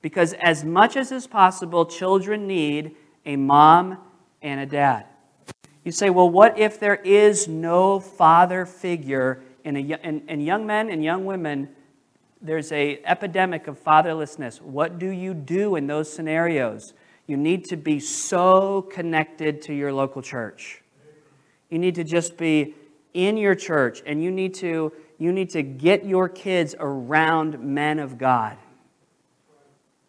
Because 0.00 0.32
as 0.34 0.64
much 0.64 0.96
as 0.96 1.12
is 1.12 1.28
possible, 1.28 1.86
children 1.86 2.48
need 2.48 2.96
a 3.24 3.36
mom 3.36 3.98
and 4.42 4.60
a 4.60 4.66
dad. 4.66 5.06
You 5.84 5.92
say, 5.92 6.10
well, 6.10 6.28
what 6.28 6.58
if 6.58 6.78
there 6.78 6.94
is 6.94 7.48
no 7.48 7.98
father 7.98 8.66
figure 8.66 9.42
in, 9.64 9.76
a, 9.76 9.80
in, 9.80 10.28
in 10.28 10.40
young 10.40 10.66
men 10.66 10.90
and 10.90 11.02
young 11.02 11.24
women? 11.24 11.68
There's 12.40 12.70
a 12.72 13.00
epidemic 13.04 13.66
of 13.66 13.82
fatherlessness. 13.82 14.60
What 14.60 14.98
do 14.98 15.08
you 15.08 15.34
do 15.34 15.76
in 15.76 15.86
those 15.86 16.12
scenarios? 16.12 16.92
You 17.26 17.36
need 17.36 17.64
to 17.66 17.76
be 17.76 18.00
so 18.00 18.82
connected 18.82 19.62
to 19.62 19.74
your 19.74 19.92
local 19.92 20.22
church. 20.22 20.82
You 21.70 21.78
need 21.78 21.94
to 21.94 22.04
just 22.04 22.36
be 22.36 22.74
in 23.14 23.36
your 23.36 23.54
church 23.54 24.02
and 24.06 24.22
you 24.22 24.30
need 24.30 24.54
to 24.54 24.92
you 25.18 25.30
need 25.32 25.50
to 25.50 25.62
get 25.62 26.04
your 26.04 26.28
kids 26.28 26.74
around 26.80 27.60
men 27.60 28.00
of 28.00 28.18
God. 28.18 28.56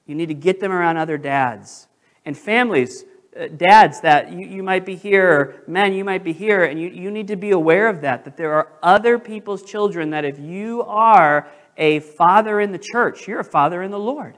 You 0.07 0.15
need 0.15 0.25
to 0.27 0.33
get 0.33 0.59
them 0.59 0.71
around 0.71 0.97
other 0.97 1.19
dads. 1.19 1.87
And 2.25 2.35
families, 2.35 3.05
Uh, 3.35 3.47
dads 3.47 4.01
that 4.01 4.31
you, 4.31 4.45
you 4.45 4.61
might 4.61 4.85
be 4.85 4.95
here, 4.95 5.63
men, 5.65 5.93
you 5.93 6.03
might 6.03 6.23
be 6.23 6.33
here, 6.33 6.65
and 6.65 6.79
you, 6.79 6.89
you 6.89 7.09
need 7.09 7.27
to 7.27 7.35
be 7.35 7.49
aware 7.49 7.87
of 7.87 8.01
that, 8.01 8.25
that 8.25 8.37
there 8.37 8.53
are 8.53 8.67
other 8.83 9.17
people's 9.17 9.63
children 9.63 10.11
that 10.11 10.23
if 10.23 10.37
you 10.37 10.83
are 10.83 11.47
a 11.75 11.99
father 11.99 12.59
in 12.59 12.71
the 12.71 12.77
church, 12.77 13.27
you're 13.27 13.39
a 13.39 13.43
father 13.43 13.81
in 13.81 13.89
the 13.89 13.99
Lord. 13.99 14.37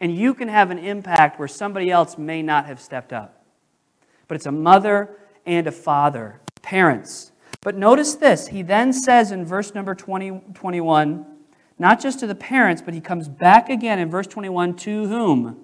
And 0.00 0.14
you 0.14 0.32
can 0.32 0.46
have 0.46 0.70
an 0.70 0.78
impact 0.78 1.40
where 1.40 1.48
somebody 1.48 1.90
else 1.90 2.16
may 2.16 2.40
not 2.40 2.66
have 2.66 2.80
stepped 2.80 3.12
up. 3.12 3.44
But 4.28 4.36
it's 4.36 4.46
a 4.46 4.52
mother 4.52 5.16
and 5.44 5.66
a 5.66 5.72
father, 5.72 6.40
parents. 6.62 7.32
But 7.62 7.76
notice 7.76 8.14
this. 8.14 8.46
He 8.46 8.62
then 8.62 8.92
says 8.92 9.32
in 9.32 9.44
verse 9.44 9.74
number 9.74 9.96
20, 9.96 10.42
21, 10.54 11.26
not 11.80 12.00
just 12.00 12.20
to 12.20 12.28
the 12.28 12.36
parents, 12.36 12.80
but 12.80 12.94
he 12.94 13.00
comes 13.00 13.28
back 13.28 13.68
again 13.68 13.98
in 13.98 14.08
verse 14.08 14.28
21 14.28 14.76
to 14.76 15.06
whom? 15.06 15.56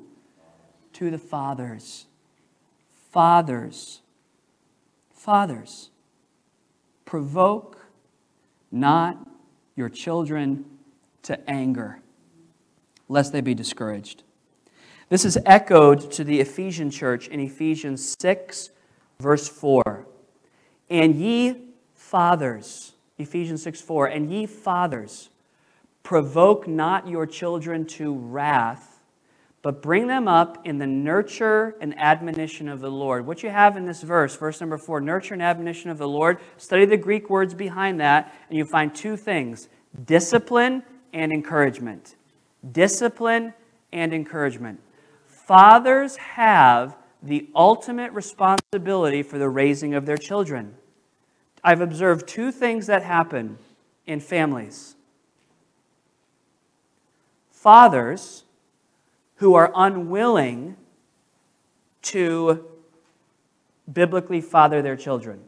To 0.95 1.13
the 1.13 1.19
fathers. 1.19 2.07
Fathers. 3.15 4.01
Fathers. 5.13 5.91
Provoke 7.05 7.79
not 8.73 9.31
your 9.77 9.89
children 9.89 10.65
to 11.23 11.39
anger, 11.49 12.01
lest 13.09 13.33
they 13.33 13.41
be 13.41 13.55
discouraged. 13.55 14.25
This 15.11 15.25
is 15.25 15.39
echoed 15.47 16.11
to 16.11 16.25
the 16.25 16.41
Ephesian 16.41 16.91
church 16.91 17.29
in 17.29 17.39
Ephesians 17.39 18.17
6, 18.19 18.71
verse 19.21 19.49
4. 19.49 20.07
And 20.91 21.15
ye 21.15 21.69
fathers, 21.95 22.95
Ephesians 23.17 23.63
6 23.63 23.81
4, 23.81 24.09
and 24.09 24.29
ye 24.29 24.45
fathers, 24.45 25.31
provoke 26.03 26.67
not 26.67 27.07
your 27.07 27.27
children 27.27 27.87
to 27.87 28.13
wrath, 28.13 28.94
but 29.65 29.81
bring 29.81 30.07
them 30.07 30.29
up 30.29 30.59
in 30.67 30.77
the 30.77 30.87
nurture 30.87 31.75
and 31.81 31.99
admonition 31.99 32.69
of 32.69 32.81
the 32.81 32.91
Lord. 32.91 33.27
What 33.27 33.43
you 33.43 33.49
have 33.49 33.79
in 33.79 33.87
this 33.87 34.03
verse, 34.03 34.37
verse 34.37 34.61
number 34.61 34.77
four, 34.77 35.01
nurture 35.01 35.33
and 35.33 35.43
admonition 35.43 35.89
of 35.89 35.97
the 35.97 36.07
Lord, 36.07 36.39
study 36.59 36.85
the 36.85 36.99
Greek 36.99 37.31
words 37.31 37.55
behind 37.55 37.99
that, 38.01 38.35
and 38.51 38.59
you 38.59 38.67
find 38.67 38.95
two 38.95 39.17
things 39.17 39.71
discipline 40.05 40.83
and 41.15 41.33
encouragement. 41.33 42.17
Discipline 42.73 43.55
and 43.91 44.13
encouragement. 44.13 44.81
Fathers 45.27 46.17
have 46.17 46.95
the 47.23 47.49
ultimate 47.57 48.13
responsibility 48.13 49.23
for 49.23 49.39
the 49.39 49.49
raising 49.49 49.95
of 49.95 50.05
their 50.05 50.19
children. 50.19 50.75
I've 51.63 51.81
observed 51.81 52.29
two 52.29 52.53
things 52.53 52.87
that 52.89 53.03
happen 53.03 53.57
in 54.07 54.21
families 54.21 54.95
fathers 57.51 58.44
who 59.37 59.55
are 59.55 59.73
unwilling 59.75 60.77
to 62.03 62.65
biblically 63.93 64.41
father 64.41 64.83
their 64.83 64.97
children. 64.97 65.41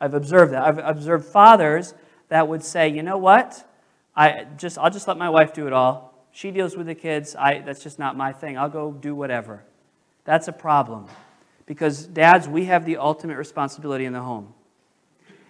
I've 0.00 0.14
observed 0.14 0.52
that. 0.52 0.62
I've 0.62 0.78
observed 0.78 1.24
fathers 1.24 1.94
that 2.28 2.48
would 2.48 2.62
say, 2.62 2.88
you 2.88 3.02
know 3.02 3.18
what? 3.18 3.66
I 4.16 4.46
just, 4.56 4.78
I'll 4.78 4.90
just 4.90 5.08
let 5.08 5.16
my 5.16 5.30
wife 5.30 5.52
do 5.52 5.66
it 5.66 5.72
all. 5.72 6.26
She 6.30 6.50
deals 6.50 6.76
with 6.76 6.86
the 6.86 6.94
kids. 6.94 7.36
I, 7.36 7.60
that's 7.60 7.82
just 7.82 7.98
not 7.98 8.16
my 8.16 8.32
thing. 8.32 8.58
I'll 8.58 8.68
go 8.68 8.92
do 8.92 9.14
whatever. 9.14 9.64
That's 10.24 10.48
a 10.48 10.52
problem. 10.52 11.06
Because, 11.66 12.06
dads, 12.06 12.48
we 12.48 12.66
have 12.66 12.84
the 12.84 12.98
ultimate 12.98 13.36
responsibility 13.36 14.04
in 14.04 14.12
the 14.12 14.20
home. 14.20 14.52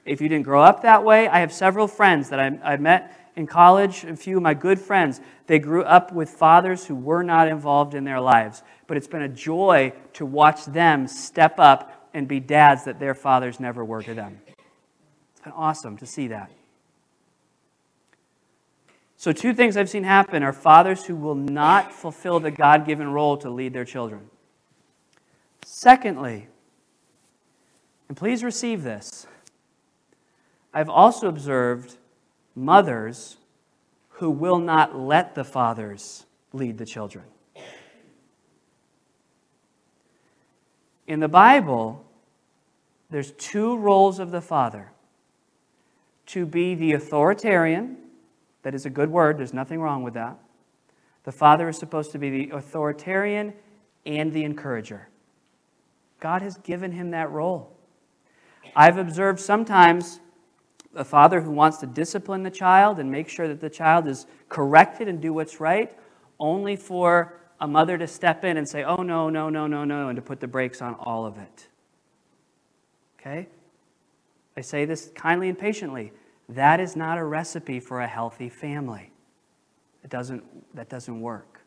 If 0.05 0.21
you 0.21 0.29
didn't 0.29 0.45
grow 0.45 0.63
up 0.63 0.83
that 0.83 1.03
way, 1.03 1.27
I 1.27 1.41
have 1.41 1.53
several 1.53 1.89
friends 1.89 2.29
that 2.29 2.39
I, 2.39 2.59
I 2.63 2.77
met 2.77 3.24
in 3.37 3.47
college, 3.47 4.05
a 4.05 4.17
few 4.17 4.37
of 4.37 4.43
my 4.43 4.55
good 4.55 4.79
friends. 4.79 5.21
They 5.47 5.59
grew 5.59 5.83
up 5.83 6.13
with 6.13 6.31
fathers 6.31 6.87
who 6.87 6.95
were 6.95 7.23
not 7.23 7.49
involved 7.49 7.95
in 7.95 8.05
their 8.05 8.21
lives. 8.21 8.63
But 8.87 8.97
it's 8.97 9.07
been 9.07 9.23
a 9.23 9.29
joy 9.29 9.93
to 10.15 10.27
watch 10.27 10.65
them 10.67 11.09
step 11.09 11.59
up 11.59 12.09
and 12.15 12.29
be 12.29 12.41
dads 12.41 12.85
that 12.85 13.01
their 13.01 13.15
fathers 13.15 13.59
never 13.59 13.85
were 13.85 14.03
to 14.03 14.15
them. 14.15 14.41
It's 15.33 15.41
been 15.41 15.53
awesome 15.53 15.97
to 15.99 16.07
see 16.07 16.29
that. 16.29 16.51
So, 19.17 19.33
two 19.33 19.55
things 19.55 19.77
I've 19.77 19.89
seen 19.89 20.05
happen 20.05 20.43
are 20.43 20.53
fathers 20.53 21.07
who 21.07 21.17
will 21.17 21.35
not 21.35 21.93
fulfill 21.93 22.41
the 22.41 22.51
God 22.51 22.85
given 22.85 23.09
role 23.09 23.37
to 23.39 23.49
lead 23.49 23.73
their 23.73 23.85
children. 23.85 24.29
Secondly, 25.65 26.49
and 28.09 28.17
please 28.17 28.45
receive 28.45 28.83
this, 28.83 29.27
I've 30.75 30.91
also 30.91 31.29
observed 31.29 31.97
mothers 32.55 33.37
who 34.09 34.31
will 34.31 34.59
not 34.59 34.97
let 34.97 35.35
the 35.35 35.45
fathers 35.45 36.27
lead 36.53 36.79
the 36.79 36.87
children. 36.87 37.25
In 41.07 41.21
the 41.21 41.29
Bible, 41.29 42.05
there's 43.11 43.33
two 43.33 43.77
roles 43.77 44.19
of 44.19 44.31
the 44.31 44.41
father 44.41 44.93
to 46.27 46.47
be 46.47 46.75
the 46.75 46.93
authoritarian, 46.93 47.99
that 48.63 48.75
is 48.75 48.87
a 48.87 48.91
good 48.91 49.11
word, 49.11 49.39
there's 49.39 49.53
nothing 49.53 49.81
wrong 49.81 50.03
with 50.03 50.15
that. 50.15 50.39
The 51.25 51.33
father 51.33 51.69
is 51.69 51.79
supposed 51.79 52.13
to 52.13 52.19
be 52.19 52.31
the 52.31 52.57
authoritarian 52.57 53.53
and 54.07 54.33
the 54.33 54.45
encourager. 54.45 55.09
God 56.21 56.43
has 56.43 56.57
given 56.59 56.93
him 56.93 57.11
that 57.11 57.31
role. 57.31 57.77
I've 58.75 58.97
observed 58.97 59.41
sometimes 59.41 60.21
a 60.97 61.05
father 61.05 61.41
who 61.41 61.51
wants 61.51 61.79
to 61.79 61.87
discipline 61.87 62.43
the 62.43 62.51
child 62.51 62.99
and 62.99 63.11
make 63.11 63.29
sure 63.29 63.49
that 63.49 63.61
the 63.61 63.71
child 63.71 64.07
is 64.07 64.27
corrected 64.49 65.09
and 65.09 65.21
do 65.21 65.33
what's 65.33 65.61
right, 65.61 65.97
only 66.39 66.77
for 66.77 67.39
a 67.61 67.67
mother 67.67 67.97
to 67.99 68.07
step 68.07 68.45
in 68.45 68.57
and 68.57 68.69
say, 68.69 68.85
oh, 68.85 69.03
no, 69.03 69.31
no, 69.31 69.49
no, 69.49 69.67
no, 69.67 69.85
no, 69.85 70.09
and 70.09 70.17
to 70.17 70.23
put 70.23 70.41
the 70.41 70.49
brakes 70.49 70.83
on 70.83 70.95
all 70.95 71.25
of 71.25 71.39
it. 71.39 71.69
Okay? 73.21 73.49
I 74.57 74.61
say 74.61 74.85
this 74.85 75.11
kindly 75.15 75.49
and 75.49 75.59
patiently. 75.59 76.13
That 76.49 76.81
is 76.81 76.95
not 76.95 77.19
a 77.19 77.25
recipe 77.25 77.81
for 77.81 78.01
a 78.01 78.07
healthy 78.07 78.49
family. 78.49 79.11
It 80.03 80.11
doesn't, 80.11 80.45
that 80.75 80.89
doesn't 80.89 81.21
work. 81.21 81.61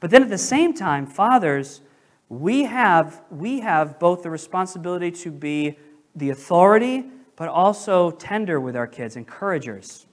But 0.00 0.10
then 0.10 0.22
at 0.22 0.30
the 0.30 0.38
same 0.38 0.74
time, 0.74 1.06
fathers 1.06 1.82
we 2.28 2.62
have, 2.64 3.22
we 3.30 3.60
have 3.60 3.98
both 3.98 4.22
the 4.22 4.30
responsibility 4.30 5.10
to 5.10 5.30
be 5.30 5.78
the 6.14 6.30
authority, 6.30 7.06
but 7.40 7.48
also 7.48 8.10
tender 8.10 8.60
with 8.60 8.76
our 8.76 8.86
kids, 8.86 9.16
encouragers. 9.16 10.04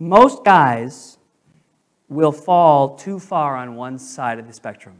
Most 0.00 0.42
guys 0.42 1.16
will 2.08 2.32
fall 2.32 2.96
too 2.96 3.20
far 3.20 3.54
on 3.54 3.76
one 3.76 4.00
side 4.00 4.40
of 4.40 4.48
the 4.48 4.52
spectrum. 4.52 4.96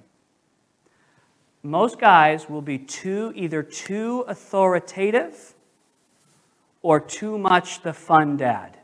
Most 1.65 1.99
guys 1.99 2.49
will 2.49 2.63
be 2.63 2.79
too, 2.79 3.33
either 3.35 3.65
too 3.65 4.25
authoritative 4.29 5.55
or 6.83 7.01
too 7.01 7.37
much 7.37 7.83
the 7.83 7.93
fun 7.93 8.37
dad. 8.37 8.79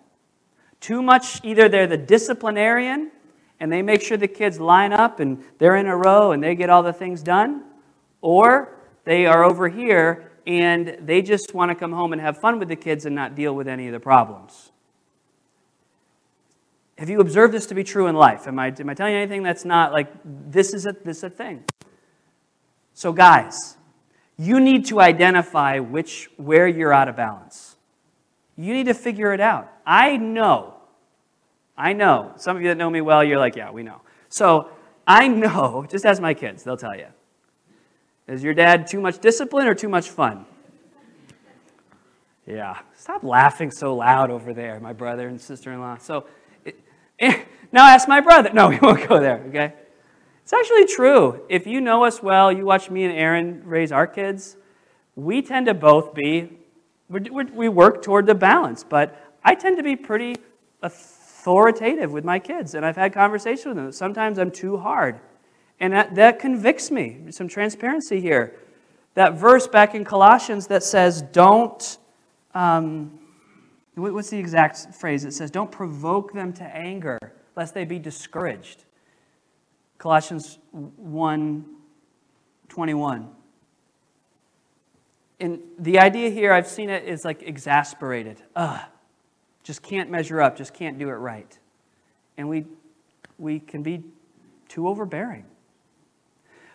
Too 0.80 1.02
much, 1.02 1.38
either 1.44 1.68
they're 1.68 1.86
the 1.86 1.96
disciplinarian 1.96 3.12
and 3.60 3.70
they 3.70 3.80
make 3.80 4.02
sure 4.02 4.16
the 4.16 4.26
kids 4.26 4.58
line 4.58 4.92
up 4.92 5.20
and 5.20 5.40
they're 5.58 5.76
in 5.76 5.86
a 5.86 5.96
row 5.96 6.32
and 6.32 6.42
they 6.42 6.56
get 6.56 6.68
all 6.68 6.82
the 6.82 6.92
things 6.92 7.22
done, 7.22 7.62
or 8.22 8.76
they 9.04 9.24
are 9.24 9.44
over 9.44 9.68
here 9.68 10.32
and 10.46 10.98
they 11.00 11.22
just 11.22 11.54
want 11.54 11.70
to 11.70 11.74
come 11.74 11.92
home 11.92 12.12
and 12.12 12.20
have 12.20 12.38
fun 12.38 12.58
with 12.58 12.68
the 12.68 12.76
kids 12.76 13.06
and 13.06 13.14
not 13.14 13.34
deal 13.34 13.54
with 13.54 13.68
any 13.68 13.86
of 13.86 13.92
the 13.92 14.00
problems. 14.00 14.70
Have 16.98 17.10
you 17.10 17.20
observed 17.20 17.52
this 17.52 17.66
to 17.66 17.74
be 17.74 17.82
true 17.82 18.06
in 18.06 18.14
life? 18.14 18.46
Am 18.46 18.58
I, 18.58 18.72
am 18.78 18.88
I 18.88 18.94
telling 18.94 19.14
you 19.14 19.18
anything 19.18 19.42
that's 19.42 19.64
not 19.64 19.92
like 19.92 20.08
this 20.24 20.72
is 20.72 20.86
a, 20.86 20.92
this 20.92 21.18
is 21.18 21.24
a 21.24 21.30
thing? 21.30 21.64
So, 22.92 23.12
guys, 23.12 23.76
you 24.38 24.60
need 24.60 24.86
to 24.86 25.00
identify 25.00 25.80
which, 25.80 26.30
where 26.36 26.68
you're 26.68 26.92
out 26.92 27.08
of 27.08 27.16
balance. 27.16 27.76
You 28.56 28.72
need 28.72 28.86
to 28.86 28.94
figure 28.94 29.32
it 29.32 29.40
out. 29.40 29.72
I 29.84 30.16
know 30.16 30.74
I 31.76 31.92
know. 31.92 32.32
Some 32.36 32.56
of 32.56 32.62
you 32.62 32.68
that 32.68 32.76
know 32.76 32.90
me 32.90 33.00
well, 33.00 33.24
you're 33.24 33.38
like, 33.38 33.56
yeah, 33.56 33.70
we 33.70 33.82
know. 33.82 34.00
So 34.28 34.70
I 35.06 35.28
know, 35.28 35.86
just 35.90 36.06
ask 36.06 36.20
my 36.20 36.34
kids, 36.34 36.62
they'll 36.62 36.76
tell 36.76 36.96
you. 36.96 37.06
Is 38.26 38.42
your 38.42 38.54
dad 38.54 38.86
too 38.86 39.00
much 39.00 39.18
discipline 39.18 39.66
or 39.66 39.74
too 39.74 39.88
much 39.88 40.08
fun? 40.08 40.46
Yeah. 42.46 42.78
Stop 42.96 43.22
laughing 43.22 43.70
so 43.70 43.94
loud 43.94 44.30
over 44.30 44.52
there, 44.52 44.80
my 44.80 44.92
brother 44.92 45.28
and 45.28 45.40
sister 45.40 45.72
in 45.72 45.80
law. 45.80 45.98
So 45.98 46.26
it, 46.64 46.78
eh, 47.18 47.42
now 47.72 47.86
ask 47.86 48.08
my 48.08 48.20
brother. 48.20 48.50
No, 48.52 48.68
we 48.70 48.78
won't 48.78 49.08
go 49.08 49.20
there, 49.20 49.42
okay? 49.48 49.74
It's 50.42 50.52
actually 50.52 50.86
true. 50.86 51.42
If 51.48 51.66
you 51.66 51.80
know 51.80 52.04
us 52.04 52.22
well, 52.22 52.52
you 52.52 52.66
watch 52.66 52.90
me 52.90 53.04
and 53.04 53.14
Aaron 53.14 53.62
raise 53.64 53.92
our 53.92 54.06
kids, 54.06 54.56
we 55.16 55.40
tend 55.40 55.66
to 55.66 55.74
both 55.74 56.14
be, 56.14 56.50
we 57.08 57.68
work 57.68 58.02
toward 58.02 58.26
the 58.26 58.34
balance, 58.34 58.84
but 58.84 59.18
I 59.42 59.54
tend 59.54 59.76
to 59.78 59.82
be 59.82 59.96
pretty 59.96 60.36
authoritative 60.82 62.12
with 62.12 62.24
my 62.24 62.38
kids, 62.38 62.74
and 62.74 62.84
I've 62.84 62.96
had 62.96 63.14
conversations 63.14 63.66
with 63.66 63.76
them. 63.76 63.92
Sometimes 63.92 64.38
I'm 64.38 64.50
too 64.50 64.76
hard, 64.76 65.18
and 65.80 65.92
that, 65.92 66.14
that 66.14 66.38
convicts 66.38 66.90
me. 66.90 67.20
Some 67.30 67.48
transparency 67.48 68.20
here. 68.20 68.54
That 69.14 69.34
verse 69.34 69.66
back 69.66 69.94
in 69.94 70.04
Colossians 70.04 70.66
that 70.68 70.82
says, 70.82 71.22
don't, 71.22 71.98
um, 72.54 73.18
what's 73.94 74.30
the 74.30 74.38
exact 74.38 74.94
phrase? 74.94 75.24
It 75.24 75.32
says, 75.32 75.50
don't 75.50 75.70
provoke 75.70 76.32
them 76.32 76.52
to 76.54 76.64
anger, 76.64 77.18
lest 77.56 77.74
they 77.74 77.84
be 77.84 77.98
discouraged. 77.98 78.84
Colossians 79.98 80.58
1 80.72 81.64
21. 82.68 83.28
And 85.38 85.60
the 85.78 85.98
idea 85.98 86.30
here, 86.30 86.52
I've 86.52 86.66
seen 86.66 86.90
it, 86.90 87.04
is 87.04 87.24
like 87.24 87.42
exasperated. 87.42 88.42
Ugh, 88.56 88.80
just 89.62 89.82
can't 89.82 90.10
measure 90.10 90.40
up, 90.40 90.56
just 90.56 90.74
can't 90.74 90.98
do 90.98 91.08
it 91.08 91.12
right. 91.12 91.58
And 92.36 92.48
we, 92.48 92.64
we 93.38 93.60
can 93.60 93.82
be 93.82 94.02
too 94.68 94.88
overbearing. 94.88 95.44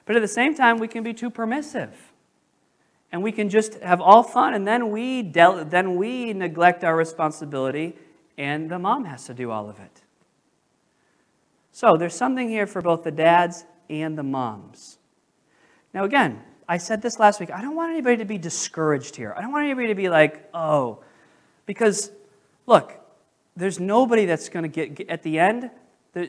But 0.10 0.15
at 0.15 0.24
the 0.24 0.28
same 0.28 0.56
time, 0.56 0.80
we 0.80 0.88
can 0.88 1.04
be 1.04 1.13
too 1.13 1.30
permissive. 1.30 1.93
And 3.12 3.22
we 3.22 3.32
can 3.32 3.48
just 3.48 3.76
have 3.76 4.02
all 4.02 4.24
fun, 4.24 4.56
and 4.56 4.67
then 4.67 4.89
we, 4.89 5.22
then 5.22 5.98
we 5.98 6.34
neglect 6.34 6.84
our 6.84 6.95
responsibility, 6.95 7.95
and 8.36 8.72
the 8.72 8.80
mom 8.80 9.06
has 9.06 9.26
to 9.26 9.36
do 9.36 9.52
all 9.52 9.69
of 9.69 9.80
it. 9.80 10.02
So 11.72 11.95
there's 11.95 12.15
something 12.15 12.50
here 12.50 12.65
for 12.65 12.82
both 12.82 13.04
the 13.04 13.12
dads 13.12 13.65
and 13.88 14.17
the 14.17 14.24
moms. 14.24 14.98
Now, 15.93 16.06
again, 16.06 16.41
I 16.67 16.78
said 16.78 17.04
this 17.04 17.19
last 17.19 17.39
week. 17.39 17.52
I 17.52 17.62
don't 17.62 17.76
want 17.76 17.91
anybody 17.91 18.17
to 18.17 18.26
be 18.26 18.39
discouraged 18.39 19.15
here. 19.15 19.36
I 19.38 19.41
don't 19.41 19.52
want 19.52 19.65
anybody 19.65 19.89
to 19.89 19.95
be 19.95 20.10
like, 20.10 20.50
oh, 20.56 21.04
because 21.67 22.10
look, 22.65 22.93
there's 23.56 23.80
nobody 23.80 24.26
that's 24.26 24.50
going 24.50 24.63
to 24.63 24.69
get, 24.69 24.95
get, 24.95 25.08
at 25.08 25.22
the 25.22 25.38
end. 25.38 25.69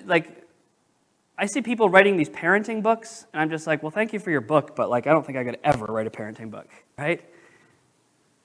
Like, 0.05 0.47
I 1.41 1.47
see 1.47 1.63
people 1.63 1.89
writing 1.89 2.19
these 2.19 2.29
parenting 2.29 2.83
books, 2.83 3.25
and 3.33 3.41
I'm 3.41 3.49
just 3.49 3.67
like, 3.67 3.83
well, 3.83 3.91
thank 3.91 4.13
you 4.13 4.19
for 4.19 4.31
your 4.31 4.43
book, 4.43 4.77
but 4.77 4.91
like, 4.91 5.07
I 5.07 5.11
don't 5.11 5.25
think 5.25 5.39
I 5.39 5.45
could 5.45 5.59
ever 5.65 5.87
write 5.87 6.07
a 6.07 6.11
parenting 6.11 6.51
book, 6.51 6.69
right? 6.99 7.25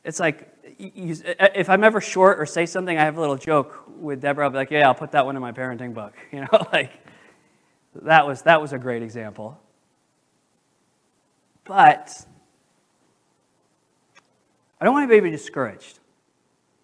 It's 0.06 0.18
like, 0.18 0.48
you, 0.80 1.14
uh, 1.38 1.50
if 1.54 1.70
I'm 1.70 1.84
ever 1.84 2.00
short 2.00 2.40
or 2.40 2.46
say 2.46 2.66
something, 2.66 2.98
I 2.98 3.04
have 3.04 3.18
a 3.18 3.20
little 3.20 3.36
joke 3.36 3.84
with 4.00 4.22
Deborah. 4.22 4.46
I'll 4.46 4.50
be 4.50 4.56
like, 4.56 4.72
yeah, 4.72 4.88
I'll 4.88 4.96
put 4.96 5.12
that 5.12 5.26
one 5.26 5.36
in 5.36 5.42
my 5.42 5.52
parenting 5.52 5.94
book. 5.94 6.14
You 6.32 6.42
know, 6.42 6.68
like, 6.72 6.94
that 8.04 8.26
was, 8.26 8.44
that 8.44 8.62
was 8.62 8.72
a 8.72 8.80
great 8.80 9.04
example. 9.04 9.60
But 11.66 12.26
I 14.80 14.86
don't 14.86 14.94
want 14.94 15.04
anybody 15.04 15.20
to 15.20 15.24
be 15.24 15.32
discouraged. 15.32 16.00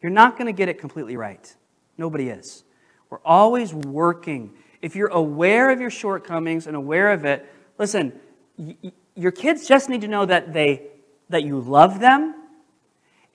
You're 0.01 0.11
not 0.11 0.37
going 0.37 0.47
to 0.47 0.53
get 0.53 0.67
it 0.67 0.77
completely 0.77 1.15
right. 1.15 1.55
Nobody 1.97 2.27
is. 2.27 2.65
We're 3.09 3.19
always 3.23 3.73
working. 3.73 4.57
If 4.81 4.95
you're 4.95 5.09
aware 5.09 5.69
of 5.69 5.79
your 5.79 5.89
shortcomings 5.89 6.67
and 6.67 6.75
aware 6.75 7.11
of 7.11 7.25
it, 7.25 7.47
listen, 7.77 8.13
y- 8.57 8.75
your 9.15 9.31
kids 9.31 9.67
just 9.67 9.89
need 9.89 10.01
to 10.01 10.07
know 10.07 10.25
that, 10.25 10.53
they, 10.53 10.87
that 11.29 11.43
you 11.43 11.59
love 11.59 11.99
them 11.99 12.35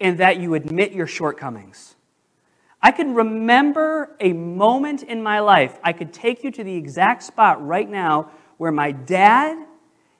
and 0.00 0.18
that 0.18 0.38
you 0.38 0.54
admit 0.54 0.92
your 0.92 1.06
shortcomings. 1.06 1.94
I 2.82 2.90
can 2.92 3.14
remember 3.14 4.16
a 4.20 4.32
moment 4.32 5.02
in 5.02 5.22
my 5.22 5.40
life, 5.40 5.78
I 5.82 5.92
could 5.92 6.12
take 6.12 6.44
you 6.44 6.50
to 6.52 6.64
the 6.64 6.74
exact 6.74 7.22
spot 7.22 7.64
right 7.64 7.88
now 7.88 8.30
where 8.58 8.72
my 8.72 8.92
dad 8.92 9.66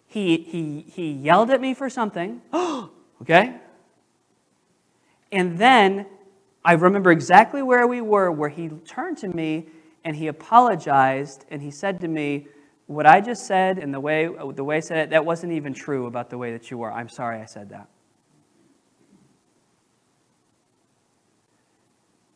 he, 0.07 0.39
he, 0.39 0.85
he 0.89 1.13
yelled 1.13 1.51
at 1.51 1.61
me 1.61 1.75
for 1.75 1.91
something, 1.91 2.41
okay? 3.23 3.57
And 5.33 5.59
then 5.59 6.07
I 6.65 6.73
remember 6.73 7.11
exactly 7.11 7.63
where 7.63 7.87
we 7.87 8.01
were, 8.01 8.31
where 8.31 8.49
he 8.49 8.69
turned 8.69 9.19
to 9.19 9.29
me 9.29 9.67
and 10.07 10.15
he 10.15 10.29
apologized 10.29 11.45
and 11.51 11.61
he 11.61 11.71
said 11.73 12.01
to 12.01 12.07
me, 12.07 12.47
What 12.87 13.07
I 13.07 13.21
just 13.21 13.45
said 13.45 13.79
and 13.79 13.93
the 13.93 13.99
way, 13.99 14.31
the 14.55 14.63
way 14.63 14.77
I 14.77 14.81
said 14.81 14.99
it, 14.99 15.11
that 15.11 15.25
wasn't 15.27 15.53
even 15.53 15.75
true 15.75 16.07
about 16.07 16.31
the 16.31 16.39
way 16.39 16.53
that 16.53 16.71
you 16.71 16.79
were. 16.79 16.93
I'm 16.93 17.09
sorry 17.09 17.41
I 17.41 17.45
said 17.45 17.71
that. 17.71 17.89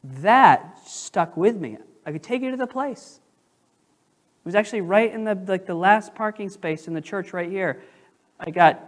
That 0.03 0.81
stuck 0.85 1.37
with 1.37 1.57
me. 1.57 1.79
I 2.05 2.11
could 2.11 2.25
take 2.25 2.43
you 2.43 2.51
to 2.51 2.57
the 2.57 2.67
place. 2.67 3.21
It 4.43 4.45
was 4.45 4.57
actually 4.57 4.81
right 4.81 5.13
in 5.13 5.23
the, 5.23 5.37
like 5.47 5.67
the 5.67 5.75
last 5.75 6.13
parking 6.13 6.49
space 6.49 6.89
in 6.89 6.95
the 6.95 7.01
church 7.01 7.33
right 7.33 7.49
here. 7.49 7.83
I 8.41 8.51
got 8.51 8.85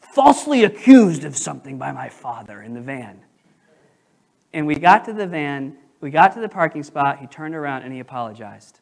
falsely 0.00 0.64
accused 0.64 1.24
of 1.24 1.36
something 1.36 1.76
by 1.76 1.92
my 1.92 2.08
father 2.08 2.62
in 2.62 2.72
the 2.72 2.80
van. 2.80 3.20
And 4.54 4.66
we 4.66 4.76
got 4.76 5.04
to 5.04 5.12
the 5.12 5.26
van, 5.26 5.76
we 6.00 6.10
got 6.10 6.34
to 6.34 6.40
the 6.40 6.48
parking 6.48 6.82
spot, 6.82 7.18
he 7.18 7.26
turned 7.26 7.54
around 7.54 7.82
and 7.82 7.92
he 7.92 8.00
apologized. 8.00 8.80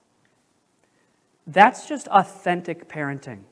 That's 1.47 1.89
just 1.89 2.09
authentic 2.09 2.89
parenting. 2.89 3.43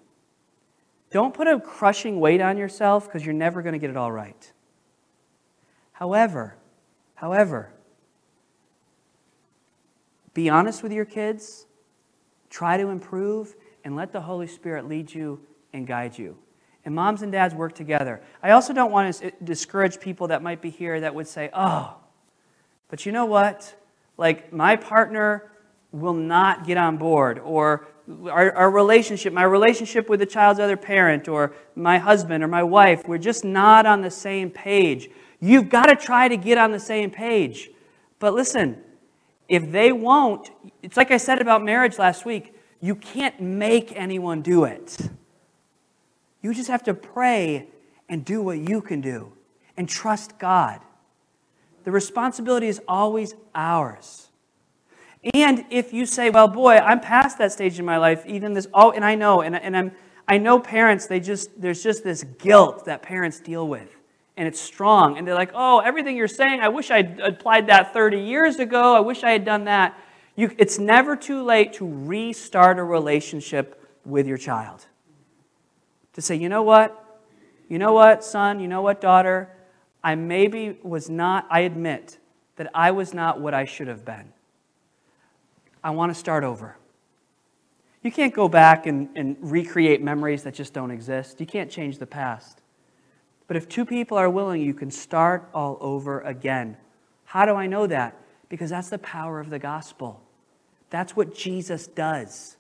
Don't 1.11 1.33
put 1.33 1.47
a 1.47 1.61
crushing 1.61 2.19
weight 2.19 2.41
on 2.41 2.59
yourself 2.59 3.07
because 3.07 3.25
you're 3.25 3.35
never 3.35 3.63
going 3.63 3.75
to 3.75 3.79
get 3.79 3.91
it 3.91 3.97
all 3.97 4.11
right. 4.11 4.53
However, 5.93 6.57
however, 7.15 7.73
be 10.35 10.51
honest 10.51 10.83
with 10.83 10.93
your 10.93 11.05
kids, 11.05 11.67
try 12.51 12.77
to 12.77 12.89
improve, 12.89 13.55
and 13.85 13.95
let 13.95 14.13
the 14.13 14.21
Holy 14.23 14.49
Spirit 14.49 14.89
lead 14.89 15.13
you 15.15 15.41
and 15.73 15.87
guide 15.87 16.19
you. 16.19 16.37
And 16.85 16.95
moms 16.95 17.23
and 17.23 17.31
dads 17.31 17.55
work 17.55 17.75
together. 17.75 18.21
I 18.43 18.51
also 18.51 18.73
don't 18.73 18.91
want 18.91 19.15
to 19.15 19.33
discourage 19.43 20.01
people 20.01 20.29
that 20.29 20.43
might 20.43 20.61
be 20.61 20.71
here 20.71 21.01
that 21.01 21.15
would 21.15 21.29
say, 21.29 21.49
oh, 21.55 21.97
but 22.89 23.07
you 23.07 23.13
know 23.13 23.27
what? 23.27 23.75
Like, 24.17 24.53
my 24.53 24.77
partner 24.77 25.51
will 25.93 26.15
not 26.15 26.67
get 26.67 26.77
on 26.77 26.97
board, 26.97 27.39
or 27.39 27.87
our, 28.27 28.53
our 28.53 28.71
relationship, 28.71 29.33
my 29.33 29.45
relationship 29.45 30.09
with 30.09 30.21
the 30.21 30.27
child's 30.27 30.61
other 30.61 30.77
parent, 30.77 31.29
or 31.29 31.55
my 31.75 31.99
husband 31.99 32.45
or 32.45 32.49
my 32.49 32.63
wife, 32.63 33.07
we're 33.07 33.19
just 33.19 33.45
not 33.45 33.87
on 33.87 34.03
the 34.03 34.11
same 34.11 34.51
page. 34.51 35.09
You've 35.41 35.69
got 35.69 35.87
to 35.87 35.97
try 35.97 36.29
to 36.29 36.37
get 36.37 36.59
on 36.59 36.73
the 36.73 36.81
same 36.81 37.11
page. 37.11 37.71
But 38.19 38.35
listen, 38.35 38.79
if 39.49 39.71
they 39.71 39.93
won't, 39.93 40.51
it's 40.83 40.97
like 40.97 41.11
I 41.11 41.17
said 41.17 41.41
about 41.41 41.63
marriage 41.65 41.99
last 41.99 42.25
week, 42.25 42.55
you 42.81 42.95
can't 42.95 43.41
make 43.41 43.93
anyone 43.97 44.43
do 44.43 44.65
it. 44.65 44.99
You 46.43 46.53
just 46.53 46.69
have 46.69 46.83
to 46.85 46.95
pray 46.95 47.69
and 48.09 48.25
do 48.25 48.43
what 48.43 48.59
you 48.59 48.81
can 48.83 49.01
do 49.01 49.33
and 49.77 49.89
trust 49.89 50.39
God. 50.39 50.81
The 51.85 51.93
responsibility 51.93 52.69
is 52.69 52.81
always 52.89 53.35
ours. 53.55 54.29
And 55.33 55.65
if 55.71 55.93
you 55.93 56.05
say, 56.05 56.31
well, 56.31 56.49
boy, 56.49 56.77
I'm 56.77 57.01
past 57.01 57.39
that 57.39 57.53
stage 57.53 57.79
in 57.79 57.85
my 57.85 57.97
life, 57.97 58.25
even 58.27 58.53
this, 58.53 58.67
oh, 58.75 58.91
and 58.91 59.05
I 59.05 59.15
know, 59.15 59.41
and, 59.41 59.57
and 59.57 59.77
I'm, 59.77 59.93
I 60.29 60.39
know 60.39 60.59
parents, 60.59 61.07
they 61.07 61.21
just, 61.21 61.61
there's 61.61 61.83
just 61.83 62.05
this 62.05 62.25
guilt 62.25 62.85
that 62.87 63.03
parents 63.03 63.41
deal 63.41 63.67
with 63.67 63.95
and 64.37 64.49
it's 64.49 64.61
strong. 64.61 65.17
And 65.17 65.27
they're 65.27 65.35
like, 65.35 65.53
oh, 65.55 65.79
everything 65.81 66.17
you're 66.17 66.29
saying, 66.29 66.61
I 66.61 66.69
wish 66.69 66.91
I'd 66.91 67.21
applied 67.21 67.69
that 67.69 67.93
30 67.93 68.19
years 68.21 68.59
ago. 68.59 68.95
I 68.95 69.01
wish 69.01 69.23
I 69.23 69.31
had 69.31 69.45
done 69.45 69.65
that. 69.65 69.99
You, 70.37 70.51
it's 70.59 70.79
never 70.79 71.15
too 71.15 71.43
late 71.43 71.75
to 71.75 71.87
restart 71.87 72.79
a 72.79 72.85
relationship 72.85 73.81
with 74.05 74.27
your 74.27 74.39
child. 74.39 74.85
To 76.15 76.23
say, 76.23 76.35
you 76.35 76.49
know 76.49 76.63
what? 76.63 77.01
You 77.69 77.79
know 77.79 77.93
what, 77.93 78.25
son? 78.25 78.59
You 78.59 78.69
know 78.69 78.83
what, 78.83 79.01
daughter? 79.01 79.54
I 80.05 80.15
maybe 80.15 80.79
was 80.83 81.09
not, 81.09 81.47
I 81.51 81.61
admit 81.61 82.19
that 82.57 82.71
I 82.75 82.91
was 82.91 83.15
not 83.15 83.41
what 83.41 83.55
I 83.55 83.65
should 83.65 83.89
have 83.89 84.05
been. 84.05 84.33
I 85.83 85.91
want 85.91 86.13
to 86.13 86.15
start 86.15 86.45
over. 86.45 86.77
You 88.03 88.13
can't 88.13 88.35
go 88.35 88.47
back 88.47 88.87
and, 88.87 89.09
and 89.17 89.37
recreate 89.41 90.03
memories 90.03 90.43
that 90.43 90.53
just 90.53 90.75
don't 90.75 90.91
exist. 90.91 91.41
You 91.41 91.47
can't 91.47 91.71
change 91.71 91.99
the 91.99 92.07
past. 92.07 92.61
But 93.47 93.57
if 93.57 93.67
two 93.67 93.87
people 93.87 94.19
are 94.19 94.29
willing, 94.29 94.61
you 94.61 94.75
can 94.75 94.91
start 94.91 95.49
all 95.55 95.79
over 95.81 96.21
again. 96.21 96.77
How 97.25 97.47
do 97.47 97.55
I 97.55 97.67
know 97.67 97.87
that? 97.87 98.15
Because 98.51 98.71
that's 98.71 98.91
the 98.91 98.99
power 98.99 99.41
of 99.41 99.49
the 99.49 99.59
gospel. 99.59 100.21
That's 100.91 101.17
what 101.17 101.35
Jesus 101.35 101.87
does. 101.87 102.57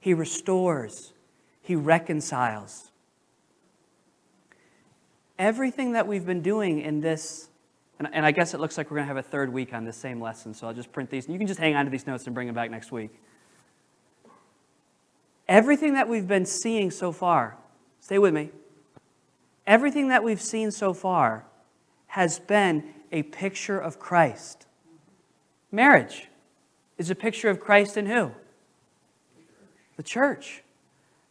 He 0.00 0.14
restores, 0.14 1.12
He 1.60 1.76
reconciles. 1.76 2.89
Everything 5.40 5.92
that 5.92 6.06
we've 6.06 6.24
been 6.24 6.42
doing 6.42 6.80
in 6.80 7.00
this, 7.00 7.48
and, 7.98 8.08
and 8.12 8.24
I 8.24 8.30
guess 8.30 8.54
it 8.54 8.60
looks 8.60 8.78
like 8.78 8.92
we're 8.92 8.98
going 8.98 9.08
to 9.08 9.14
have 9.14 9.16
a 9.16 9.28
third 9.28 9.52
week 9.52 9.74
on 9.74 9.84
this 9.84 9.96
same 9.96 10.20
lesson, 10.20 10.54
so 10.54 10.68
I'll 10.68 10.74
just 10.74 10.92
print 10.92 11.10
these. 11.10 11.28
You 11.28 11.36
can 11.36 11.48
just 11.48 11.58
hang 11.58 11.74
on 11.74 11.84
to 11.86 11.90
these 11.90 12.06
notes 12.06 12.26
and 12.26 12.34
bring 12.34 12.46
them 12.46 12.54
back 12.54 12.70
next 12.70 12.92
week. 12.92 13.10
Everything 15.48 15.94
that 15.94 16.08
we've 16.08 16.28
been 16.28 16.46
seeing 16.46 16.92
so 16.92 17.10
far, 17.10 17.56
stay 17.98 18.18
with 18.20 18.32
me, 18.32 18.50
Everything 19.70 20.08
that 20.08 20.24
we've 20.24 20.40
seen 20.40 20.72
so 20.72 20.92
far 20.92 21.44
has 22.08 22.40
been 22.40 22.92
a 23.12 23.22
picture 23.22 23.78
of 23.78 24.00
Christ. 24.00 24.66
Marriage 25.70 26.28
is 26.98 27.08
a 27.08 27.14
picture 27.14 27.48
of 27.48 27.60
Christ 27.60 27.96
and 27.96 28.08
who? 28.08 28.32
The 29.96 30.02
church. 30.02 30.64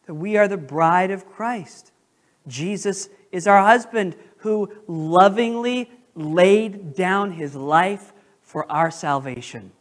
That 0.06 0.14
we 0.14 0.38
are 0.38 0.48
the 0.48 0.56
bride 0.56 1.10
of 1.10 1.26
Christ. 1.26 1.92
Jesus 2.48 3.10
is 3.32 3.46
our 3.46 3.62
husband 3.62 4.16
who 4.38 4.72
lovingly 4.86 5.90
laid 6.14 6.94
down 6.94 7.32
his 7.32 7.54
life 7.54 8.12
for 8.42 8.70
our 8.70 8.90
salvation. 8.90 9.72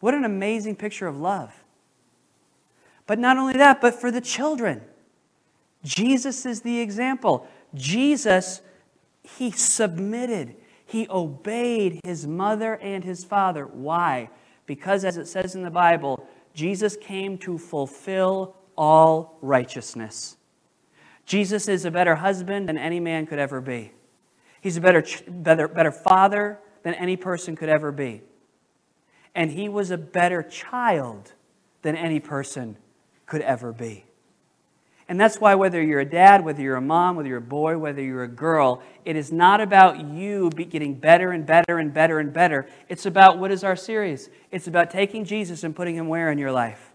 What 0.00 0.14
an 0.14 0.24
amazing 0.24 0.76
picture 0.76 1.06
of 1.06 1.18
love. 1.18 1.64
But 3.06 3.18
not 3.18 3.36
only 3.36 3.54
that, 3.54 3.80
but 3.80 3.94
for 3.94 4.10
the 4.10 4.20
children. 4.20 4.82
Jesus 5.84 6.44
is 6.44 6.62
the 6.62 6.80
example. 6.80 7.46
Jesus, 7.74 8.60
he 9.22 9.50
submitted, 9.50 10.56
he 10.84 11.06
obeyed 11.08 12.00
his 12.04 12.26
mother 12.26 12.74
and 12.76 13.04
his 13.04 13.24
father. 13.24 13.66
Why? 13.66 14.30
Because, 14.66 15.04
as 15.04 15.16
it 15.16 15.26
says 15.26 15.54
in 15.54 15.62
the 15.62 15.70
Bible, 15.70 16.26
Jesus 16.54 16.96
came 16.96 17.38
to 17.38 17.58
fulfill 17.58 18.56
all 18.76 19.38
righteousness. 19.40 20.37
Jesus 21.28 21.68
is 21.68 21.84
a 21.84 21.90
better 21.90 22.16
husband 22.16 22.68
than 22.68 22.78
any 22.78 23.00
man 23.00 23.26
could 23.26 23.38
ever 23.38 23.60
be. 23.60 23.92
He's 24.62 24.78
a 24.78 24.80
better, 24.80 25.04
better, 25.28 25.68
better 25.68 25.92
father 25.92 26.58
than 26.82 26.94
any 26.94 27.16
person 27.16 27.54
could 27.54 27.68
ever 27.68 27.92
be. 27.92 28.22
and 29.34 29.52
he 29.52 29.68
was 29.68 29.92
a 29.92 29.96
better 29.98 30.42
child 30.42 31.32
than 31.82 31.94
any 31.94 32.18
person 32.18 32.76
could 33.26 33.40
ever 33.42 33.72
be. 33.72 34.04
And 35.08 35.18
that's 35.18 35.38
why, 35.40 35.54
whether 35.54 35.80
you're 35.80 36.00
a 36.00 36.04
dad, 36.04 36.44
whether 36.44 36.60
you're 36.60 36.76
a 36.76 36.80
mom, 36.80 37.14
whether 37.14 37.28
you're 37.28 37.38
a 37.38 37.40
boy, 37.40 37.78
whether 37.78 38.02
you're 38.02 38.24
a 38.24 38.28
girl, 38.28 38.82
it 39.04 39.14
is 39.14 39.30
not 39.30 39.60
about 39.60 40.04
you 40.04 40.50
getting 40.50 40.94
better 40.94 41.30
and 41.30 41.46
better 41.46 41.78
and 41.78 41.94
better 41.94 42.18
and 42.18 42.32
better. 42.32 42.68
It's 42.88 43.06
about 43.06 43.38
what 43.38 43.52
is 43.52 43.62
our 43.62 43.76
series? 43.76 44.28
It's 44.50 44.66
about 44.66 44.90
taking 44.90 45.24
Jesus 45.24 45.62
and 45.62 45.74
putting 45.74 45.94
him 45.94 46.08
where 46.08 46.32
in 46.32 46.38
your 46.38 46.52
life? 46.52 46.90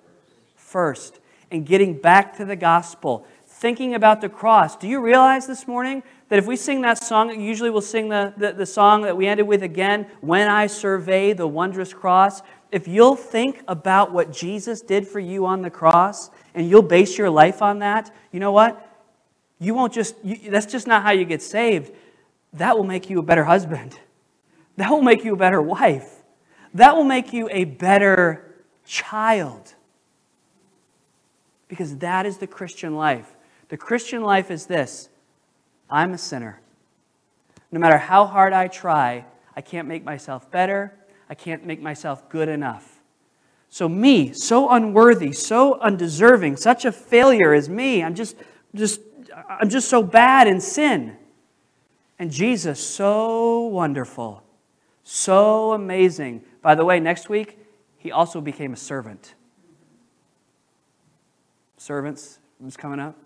First. 0.58 1.20
And 1.50 1.66
getting 1.66 1.98
back 1.98 2.38
to 2.38 2.46
the 2.46 2.56
gospel, 2.56 3.26
thinking 3.64 3.96
about 3.96 4.20
the 4.20 4.28
cross. 4.28 4.76
Do 4.76 4.90
you 4.90 5.00
realize 5.00 5.48
this 5.48 5.70
morning 5.70 6.04
that 6.28 6.38
if 6.38 6.46
we 6.46 6.58
sing 6.58 6.82
that 6.82 7.02
song, 7.02 7.40
usually 7.40 7.70
we'll 7.70 7.80
sing 7.80 8.10
the, 8.10 8.34
the, 8.36 8.52
the 8.52 8.66
song 8.66 9.04
that 9.04 9.16
we 9.16 9.26
ended 9.26 9.48
with 9.48 9.64
again, 9.64 10.06
When 10.20 10.50
I 10.50 10.68
Survey 10.68 11.32
the 11.32 11.48
Wondrous 11.48 11.94
Cross. 11.94 12.42
If 12.74 12.90
you'll 12.90 13.16
think 13.16 13.64
about 13.66 14.12
what 14.12 14.34
Jesus 14.34 14.82
did 14.82 15.08
for 15.08 15.22
you 15.22 15.46
on 15.46 15.62
the 15.62 15.70
cross, 15.70 16.30
and 16.54 16.70
you'll 16.70 16.82
base 16.82 17.18
your 17.18 17.30
life 17.30 17.62
on 17.62 17.80
that, 17.80 18.14
you 18.34 18.42
know 18.42 18.52
what? 18.52 18.86
You 19.60 19.74
won't 19.74 19.94
just, 19.94 20.16
you, 20.26 20.52
that's 20.52 20.70
just 20.70 20.86
not 20.86 21.04
how 21.04 21.12
you 21.12 21.24
get 21.24 21.42
saved. 21.42 21.94
That 22.52 22.76
will 22.76 22.84
make 22.84 23.10
you 23.10 23.20
a 23.20 23.24
better 23.24 23.46
husband. 23.46 23.98
That 24.76 24.90
will 24.90 25.04
make 25.04 25.24
you 25.24 25.36
a 25.36 25.38
better 25.38 25.62
wife. 25.62 26.24
That 26.74 26.98
will 26.98 27.04
make 27.04 27.32
you 27.32 27.48
a 27.50 27.64
better 27.64 28.56
child. 28.84 29.76
Because 31.70 31.96
that 32.00 32.26
is 32.26 32.40
the 32.40 32.48
Christian 32.48 32.96
life. 32.96 33.34
The 33.74 33.78
Christian 33.78 34.22
life 34.22 34.52
is 34.52 34.68
this 34.68 35.10
I'm 35.90 36.14
a 36.14 36.18
sinner. 36.20 36.62
No 37.72 37.80
matter 37.80 37.98
how 37.98 38.28
hard 38.28 38.54
I 38.54 38.68
try, 38.68 39.26
I 39.56 39.62
can't 39.62 39.88
make 39.88 40.04
myself 40.04 40.52
better. 40.52 40.94
I 41.28 41.34
can't 41.34 41.66
make 41.66 41.82
myself 41.82 42.30
good 42.30 42.50
enough. 42.50 43.02
So, 43.72 43.90
me, 43.90 44.32
so 44.32 44.70
unworthy, 44.70 45.32
so 45.32 45.80
undeserving, 45.80 46.58
such 46.58 46.86
a 46.86 46.92
failure 46.92 47.52
as 47.52 47.68
me, 47.68 48.04
I'm 48.04 48.14
just, 48.14 48.36
just, 48.76 49.02
I'm 49.50 49.70
just 49.70 49.90
so 49.90 50.04
bad 50.04 50.48
in 50.48 50.62
sin. 50.62 51.18
And 52.20 52.30
Jesus, 52.30 52.80
so 52.80 53.62
wonderful, 53.62 54.44
so 55.04 55.74
amazing. 55.74 56.44
By 56.62 56.76
the 56.76 56.86
way, 56.86 57.00
next 57.00 57.28
week, 57.28 57.58
he 57.98 58.12
also 58.12 58.40
became 58.40 58.74
a 58.74 58.78
servant. 58.78 59.34
Servants 61.78 62.38
was 62.60 62.78
coming 62.78 63.00
up. 63.00 63.18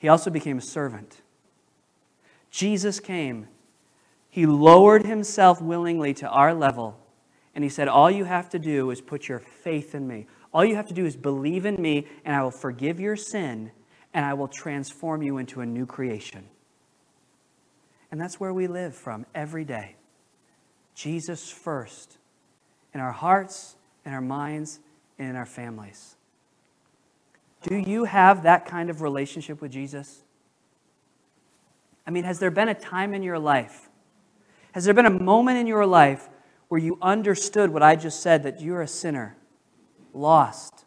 He 0.00 0.08
also 0.08 0.30
became 0.30 0.58
a 0.58 0.62
servant. 0.62 1.22
Jesus 2.50 2.98
came. 2.98 3.46
He 4.28 4.46
lowered 4.46 5.06
himself 5.06 5.62
willingly 5.62 6.12
to 6.14 6.28
our 6.28 6.52
level 6.52 6.98
and 7.54 7.64
he 7.64 7.70
said, 7.70 7.88
All 7.88 8.10
you 8.10 8.24
have 8.24 8.48
to 8.50 8.58
do 8.58 8.90
is 8.90 9.00
put 9.00 9.28
your 9.28 9.38
faith 9.38 9.94
in 9.94 10.06
me. 10.06 10.26
All 10.52 10.64
you 10.64 10.76
have 10.76 10.88
to 10.88 10.94
do 10.94 11.04
is 11.04 11.16
believe 11.16 11.66
in 11.66 11.80
me, 11.80 12.06
and 12.24 12.34
I 12.34 12.42
will 12.42 12.50
forgive 12.50 12.98
your 13.00 13.16
sin, 13.16 13.72
and 14.14 14.24
I 14.24 14.34
will 14.34 14.48
transform 14.48 15.22
you 15.22 15.38
into 15.38 15.60
a 15.60 15.66
new 15.66 15.86
creation. 15.86 16.44
And 18.10 18.20
that's 18.20 18.40
where 18.40 18.52
we 18.52 18.66
live 18.66 18.94
from 18.94 19.26
every 19.34 19.64
day. 19.64 19.96
Jesus 20.94 21.50
first, 21.50 22.18
in 22.92 23.00
our 23.00 23.12
hearts, 23.12 23.76
in 24.04 24.12
our 24.12 24.20
minds, 24.20 24.80
and 25.18 25.28
in 25.28 25.36
our 25.36 25.46
families. 25.46 26.16
Do 27.62 27.76
you 27.76 28.04
have 28.04 28.44
that 28.44 28.66
kind 28.66 28.90
of 28.90 29.02
relationship 29.02 29.60
with 29.60 29.72
Jesus? 29.72 30.22
I 32.06 32.10
mean, 32.10 32.24
has 32.24 32.38
there 32.38 32.50
been 32.50 32.68
a 32.68 32.74
time 32.74 33.14
in 33.14 33.22
your 33.22 33.38
life? 33.38 33.88
Has 34.72 34.84
there 34.84 34.94
been 34.94 35.06
a 35.06 35.10
moment 35.10 35.58
in 35.58 35.66
your 35.66 35.86
life 35.86 36.28
where 36.68 36.80
you 36.80 36.98
understood 37.02 37.70
what 37.70 37.82
I 37.82 37.96
just 37.96 38.20
said 38.20 38.44
that 38.44 38.60
you're 38.60 38.82
a 38.82 38.88
sinner, 38.88 39.36
lost, 40.14 40.84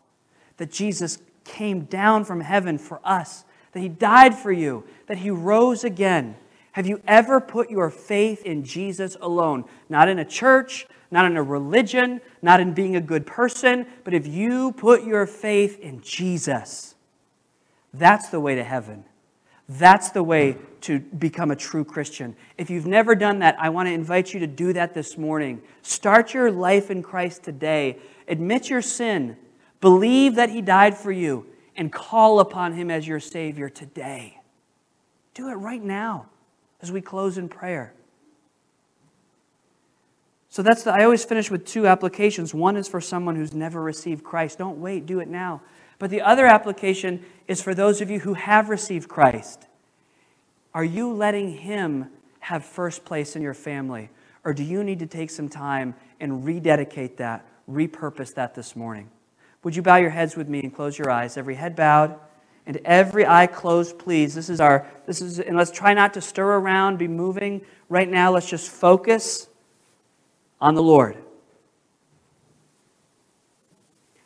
that 0.57 0.71
Jesus 0.71 1.19
came 1.43 1.81
down 1.81 2.23
from 2.23 2.41
heaven 2.41 2.77
for 2.77 2.99
us, 3.03 3.45
that 3.73 3.81
he 3.81 3.89
died 3.89 4.35
for 4.35 4.51
you, 4.51 4.85
that 5.07 5.17
he 5.17 5.29
rose 5.29 5.83
again. 5.83 6.35
Have 6.71 6.87
you 6.87 7.01
ever 7.07 7.39
put 7.39 7.69
your 7.69 7.89
faith 7.89 8.43
in 8.43 8.63
Jesus 8.63 9.17
alone? 9.21 9.65
Not 9.89 10.07
in 10.07 10.19
a 10.19 10.25
church, 10.25 10.87
not 11.11 11.25
in 11.25 11.37
a 11.37 11.43
religion, 11.43 12.21
not 12.43 12.59
in 12.59 12.73
being 12.73 12.95
a 12.95 13.01
good 13.01 13.25
person, 13.25 13.87
but 14.03 14.13
if 14.13 14.27
you 14.27 14.73
put 14.73 15.03
your 15.03 15.25
faith 15.25 15.79
in 15.79 16.01
Jesus, 16.01 16.95
that's 17.93 18.29
the 18.29 18.39
way 18.39 18.55
to 18.55 18.63
heaven. 18.63 19.05
That's 19.69 20.11
the 20.11 20.23
way 20.23 20.57
to 20.81 20.99
become 20.99 21.49
a 21.49 21.55
true 21.55 21.85
Christian. 21.85 22.35
If 22.57 22.69
you've 22.69 22.85
never 22.85 23.15
done 23.15 23.39
that, 23.39 23.55
I 23.59 23.69
want 23.69 23.87
to 23.87 23.93
invite 23.93 24.33
you 24.33 24.41
to 24.41 24.47
do 24.47 24.73
that 24.73 24.93
this 24.93 25.17
morning. 25.17 25.61
Start 25.81 26.33
your 26.33 26.51
life 26.51 26.91
in 26.91 27.01
Christ 27.01 27.43
today. 27.43 27.97
Admit 28.27 28.69
your 28.69 28.81
sin. 28.81 29.37
Believe 29.79 30.35
that 30.35 30.49
He 30.49 30.61
died 30.61 30.97
for 30.97 31.11
you 31.11 31.45
and 31.77 31.91
call 31.91 32.39
upon 32.41 32.73
Him 32.73 32.91
as 32.91 33.07
your 33.07 33.21
Savior 33.21 33.69
today. 33.69 34.39
Do 35.33 35.49
it 35.49 35.55
right 35.55 35.81
now 35.81 36.27
as 36.81 36.91
we 36.91 36.99
close 36.99 37.37
in 37.37 37.47
prayer. 37.47 37.93
So 40.53 40.61
that's 40.61 40.83
the, 40.83 40.93
I 40.93 41.03
always 41.03 41.25
finish 41.25 41.49
with 41.49 41.65
two 41.65 41.87
applications. 41.87 42.53
One 42.53 42.77
is 42.77 42.87
for 42.87 43.01
someone 43.01 43.35
who's 43.35 43.55
never 43.55 43.81
received 43.81 44.23
Christ. 44.23 44.59
Don't 44.59 44.79
wait, 44.79 45.07
do 45.07 45.19
it 45.19 45.27
now. 45.27 45.63
But 45.97 46.11
the 46.11 46.21
other 46.21 46.45
application 46.45 47.25
is 47.47 47.59
for 47.59 47.73
those 47.73 48.01
of 48.01 48.11
you 48.11 48.19
who 48.19 48.35
have 48.35 48.69
received 48.69 49.09
Christ. 49.09 49.65
Are 50.71 50.83
you 50.83 51.11
letting 51.11 51.57
Him 51.57 52.07
have 52.39 52.63
first 52.63 53.03
place 53.03 53.35
in 53.35 53.41
your 53.41 53.55
family? 53.55 54.11
Or 54.43 54.53
do 54.53 54.61
you 54.63 54.83
need 54.83 54.99
to 54.99 55.07
take 55.07 55.31
some 55.31 55.49
time 55.49 55.95
and 56.19 56.45
rededicate 56.45 57.17
that, 57.17 57.47
repurpose 57.67 58.35
that 58.35 58.53
this 58.53 58.75
morning? 58.75 59.09
Would 59.63 59.75
you 59.75 59.81
bow 59.81 59.95
your 59.95 60.11
heads 60.11 60.35
with 60.35 60.47
me 60.47 60.59
and 60.59 60.71
close 60.71 60.99
your 60.99 61.09
eyes? 61.09 61.35
Every 61.35 61.55
head 61.55 61.75
bowed 61.75 62.15
and 62.67 62.77
every 62.85 63.25
eye 63.25 63.47
closed, 63.47 63.97
please. 63.97 64.35
This 64.35 64.51
is 64.51 64.61
our, 64.61 64.85
this 65.07 65.19
is, 65.19 65.39
and 65.39 65.57
let's 65.57 65.71
try 65.71 65.95
not 65.95 66.13
to 66.13 66.21
stir 66.21 66.59
around, 66.59 66.99
be 66.99 67.07
moving. 67.07 67.61
Right 67.89 68.07
now, 68.07 68.31
let's 68.31 68.47
just 68.47 68.69
focus 68.69 69.47
on 70.63 70.75
the 70.75 70.81
Lord. 70.81 71.17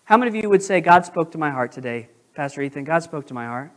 How 0.03 0.17
many 0.17 0.29
of 0.29 0.35
you 0.35 0.47
would 0.49 0.61
say, 0.61 0.79
God 0.81 1.03
spoke 1.03 1.31
to 1.31 1.39
my 1.39 1.49
heart 1.49 1.71
today? 1.71 2.09
Pastor 2.35 2.61
Ethan, 2.61 2.83
God 2.83 3.01
spoke 3.01 3.25
to 3.27 3.33
my 3.33 3.47
heart. 3.47 3.71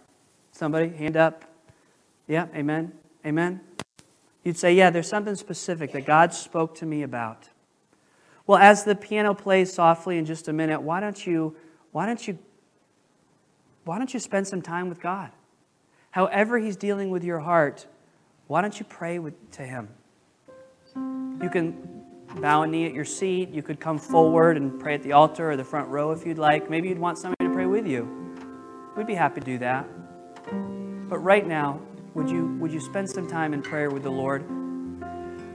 Somebody, 0.53 0.91
hand 0.91 1.17
up. 1.17 1.47
Yeah, 2.29 2.49
amen. 2.55 2.93
Amen. 3.25 3.63
You'd 4.45 4.59
say, 4.59 4.75
yeah, 4.75 4.91
there's 4.91 5.09
something 5.09 5.37
specific 5.37 5.93
that 5.93 6.05
God 6.05 6.35
spoke 6.35 6.75
to 6.77 6.87
me 6.87 7.03
about. 7.03 7.49
Well, 8.47 8.59
as 8.59 8.85
the 8.85 8.95
piano 8.95 9.33
plays 9.33 9.73
softly 9.73 10.19
in 10.19 10.27
just 10.27 10.47
a 10.47 10.53
minute, 10.53 10.83
why 10.83 11.01
don't 11.01 11.27
you, 11.27 11.57
why 11.93 12.05
don't 12.05 12.29
you, 12.29 12.39
why 13.85 13.97
don't 13.97 14.13
you 14.13 14.21
spend 14.21 14.47
some 14.47 14.61
time 14.61 14.91
with 14.91 15.01
God? 15.01 15.31
However 16.11 16.59
He's 16.59 16.77
dealing 16.77 17.09
with 17.09 17.25
your 17.25 17.39
heart, 17.39 17.87
why 18.49 18.61
don't 18.61 18.79
you 18.79 18.85
pray 18.85 19.19
with, 19.19 19.51
to 19.53 19.63
Him? 19.63 19.89
You 20.95 21.49
can 21.51 22.00
bow 22.37 22.63
a 22.63 22.67
knee 22.67 22.87
at 22.87 22.95
your 22.95 23.05
seat. 23.05 23.51
You 23.51 23.63
could 23.63 23.81
come 23.81 23.99
forward 23.99 24.57
and 24.57 24.79
pray 24.79 24.95
at 24.95 25.03
the 25.03 25.13
altar 25.13 25.51
or 25.51 25.57
the 25.57 25.65
front 25.65 25.89
row 25.89 26.13
if 26.13 26.27
you'd 26.27 26.39
like. 26.39 26.71
Maybe 26.71 26.89
you'd 26.89 26.99
want 26.99 27.19
somebody 27.19 27.47
to 27.47 27.53
pray 27.53 27.67
with 27.67 27.87
you. 27.87 28.09
We'd 28.97 29.07
be 29.07 29.15
happy 29.15 29.41
to 29.41 29.47
do 29.47 29.59
that. 29.59 29.89
But 31.09 31.19
right 31.19 31.47
now, 31.47 31.81
would 32.15 32.31
you, 32.31 32.57
would 32.61 32.73
you 32.73 32.81
spend 32.81 33.11
some 33.11 33.29
time 33.29 33.55
in 33.55 33.63
prayer 33.63 33.91
with 33.91 34.03
the 34.03 34.11
Lord? 34.11 34.45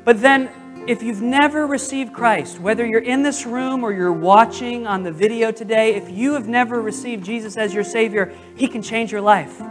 But 0.03 0.21
then, 0.21 0.49
if 0.88 1.01
you've 1.01 1.21
never 1.21 1.65
received 1.65 2.13
Christ, 2.13 2.59
whether 2.59 2.86
you're 2.86 2.99
in 2.99 3.23
this 3.23 3.45
room 3.45 3.84
or 3.84 3.91
you're 3.91 4.13
watching 4.13 4.86
on 4.86 5.03
the 5.03 5.11
video 5.11 5.51
today, 5.51 5.95
if 5.95 6.09
you 6.09 6.34
have 6.34 6.47
never 6.47 6.82
received 6.82 7.26
Jesus 7.26 7.57
as 7.57 7.73
your 7.73 7.84
Savior, 7.84 8.32
He 8.55 8.67
can 8.67 8.82
change 8.82 9.11
your 9.11 9.21
life. 9.21 9.61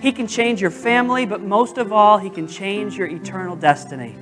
He 0.00 0.12
can 0.12 0.26
change 0.26 0.60
your 0.60 0.70
family, 0.70 1.24
but 1.24 1.40
most 1.40 1.78
of 1.78 1.92
all, 1.92 2.18
He 2.18 2.28
can 2.28 2.46
change 2.46 2.96
your 2.96 3.06
eternal 3.06 3.56
destiny. 3.56 4.16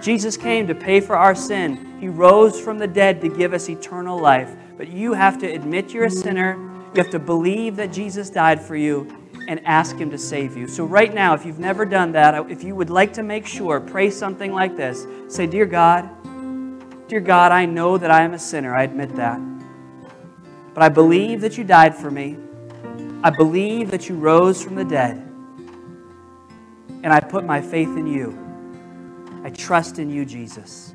Jesus 0.00 0.36
came 0.36 0.66
to 0.66 0.74
pay 0.74 1.00
for 1.00 1.16
our 1.16 1.34
sin. 1.34 1.98
He 2.00 2.08
rose 2.08 2.60
from 2.60 2.78
the 2.78 2.86
dead 2.86 3.20
to 3.22 3.28
give 3.28 3.52
us 3.52 3.68
eternal 3.68 4.18
life. 4.18 4.54
But 4.76 4.88
you 4.88 5.12
have 5.12 5.38
to 5.38 5.46
admit 5.46 5.92
you're 5.92 6.04
a 6.04 6.10
sinner. 6.10 6.54
You 6.94 7.02
have 7.02 7.10
to 7.10 7.18
believe 7.18 7.76
that 7.76 7.92
Jesus 7.92 8.30
died 8.30 8.60
for 8.60 8.76
you 8.76 9.08
and 9.48 9.60
ask 9.64 9.96
Him 9.96 10.10
to 10.10 10.18
save 10.18 10.56
you. 10.56 10.68
So, 10.68 10.84
right 10.84 11.12
now, 11.12 11.34
if 11.34 11.44
you've 11.44 11.58
never 11.58 11.84
done 11.84 12.12
that, 12.12 12.50
if 12.50 12.62
you 12.62 12.74
would 12.76 12.90
like 12.90 13.12
to 13.14 13.22
make 13.22 13.46
sure, 13.46 13.80
pray 13.80 14.10
something 14.10 14.52
like 14.52 14.76
this 14.76 15.06
Say, 15.28 15.46
Dear 15.46 15.66
God, 15.66 16.08
Dear 17.08 17.20
God, 17.20 17.52
I 17.52 17.64
know 17.64 17.96
that 17.96 18.10
I 18.10 18.22
am 18.22 18.34
a 18.34 18.38
sinner. 18.38 18.76
I 18.76 18.82
admit 18.82 19.16
that. 19.16 19.40
But 20.74 20.82
I 20.82 20.90
believe 20.90 21.40
that 21.40 21.56
you 21.56 21.64
died 21.64 21.96
for 21.96 22.10
me. 22.10 22.36
I 23.24 23.30
believe 23.30 23.90
that 23.90 24.08
you 24.08 24.14
rose 24.14 24.62
from 24.62 24.74
the 24.74 24.84
dead. 24.84 25.16
And 27.02 27.06
I 27.06 27.20
put 27.20 27.44
my 27.44 27.60
faith 27.60 27.96
in 27.96 28.06
you. 28.06 28.47
I 29.48 29.50
trust 29.50 29.98
in 29.98 30.10
you, 30.10 30.26
Jesus. 30.26 30.94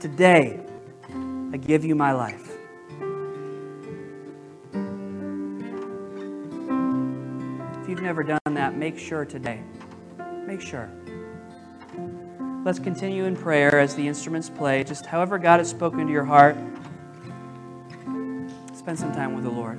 Today, 0.00 0.58
I 1.52 1.56
give 1.56 1.84
you 1.84 1.94
my 1.94 2.10
life. 2.10 2.50
If 7.80 7.88
you've 7.88 8.02
never 8.02 8.24
done 8.24 8.40
that, 8.54 8.76
make 8.76 8.98
sure 8.98 9.24
today. 9.24 9.62
Make 10.44 10.60
sure. 10.60 10.90
let's 12.64 12.80
continue 12.80 13.26
in 13.26 13.36
prayer 13.36 13.78
as 13.78 13.94
the 13.94 14.08
instruments 14.08 14.50
play. 14.50 14.82
Just 14.82 15.06
however 15.06 15.38
God 15.38 15.60
has 15.60 15.70
spoken 15.70 16.08
to 16.08 16.12
your 16.12 16.24
heart, 16.24 16.56
spend 18.74 18.98
some 18.98 19.12
time 19.12 19.32
with 19.32 19.44
the 19.44 19.50
Lord. 19.50 19.78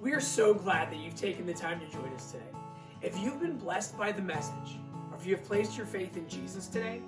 We 0.00 0.12
are 0.12 0.20
so 0.20 0.54
glad 0.54 0.92
that 0.92 0.98
you've 0.98 1.16
taken 1.16 1.44
the 1.44 1.54
time 1.54 1.80
to 1.80 1.86
join 1.90 2.12
us 2.14 2.30
today. 2.30 2.61
If 3.02 3.18
you've 3.18 3.40
been 3.40 3.58
blessed 3.58 3.98
by 3.98 4.12
the 4.12 4.22
message, 4.22 4.78
or 5.10 5.18
if 5.18 5.26
you 5.26 5.34
have 5.34 5.44
placed 5.44 5.76
your 5.76 5.86
faith 5.86 6.16
in 6.16 6.28
Jesus 6.28 6.68
today, 6.68 7.00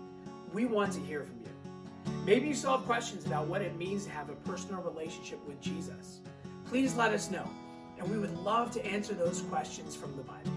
we 0.53 0.65
want 0.65 0.93
to 0.95 1.01
hear 1.01 1.23
from 1.23 1.39
you. 1.39 2.13
Maybe 2.27 2.49
you 2.49 2.55
still 2.55 2.77
have 2.77 2.85
questions 2.85 3.27
about 3.27 3.47
what 3.47 3.63
it 3.63 3.77
means 3.77 4.05
to 4.07 4.11
have 4.11 4.29
a 4.29 4.35
personal 4.35 4.83
relationship 4.83 5.39
with 5.47 5.61
Jesus. 5.61 6.19
Please 6.67 6.97
let 6.97 7.13
us 7.13 7.31
know, 7.31 7.49
and 7.97 8.11
we 8.11 8.19
would 8.19 8.37
love 8.39 8.73
to 8.73 8.85
answer 8.85 9.15
those 9.15 9.43
questions 9.43 9.95
from 9.95 10.17
the 10.17 10.25
Bible. 10.25 10.51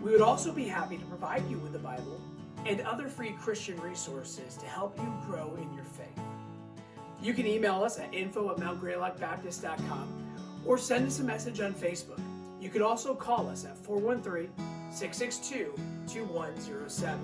We 0.00 0.12
would 0.12 0.22
also 0.22 0.52
be 0.52 0.68
happy 0.68 0.96
to 0.96 1.04
provide 1.06 1.48
you 1.50 1.58
with 1.58 1.72
the 1.72 1.80
Bible 1.80 2.20
and 2.66 2.80
other 2.82 3.08
free 3.08 3.34
Christian 3.40 3.80
resources 3.80 4.56
to 4.58 4.66
help 4.66 4.96
you 4.96 5.12
grow 5.26 5.56
in 5.56 5.74
your 5.74 5.84
faith. 5.84 6.22
You 7.20 7.34
can 7.34 7.48
email 7.48 7.82
us 7.82 7.98
at 7.98 8.14
info 8.14 8.52
at 8.52 8.58
or 10.64 10.78
send 10.78 11.06
us 11.08 11.18
a 11.18 11.24
message 11.24 11.60
on 11.60 11.74
Facebook. 11.74 12.20
You 12.66 12.72
can 12.72 12.82
also 12.82 13.14
call 13.14 13.48
us 13.48 13.64
at 13.64 13.78
413 13.78 14.50
662 14.90 15.72
2107. 16.12 17.20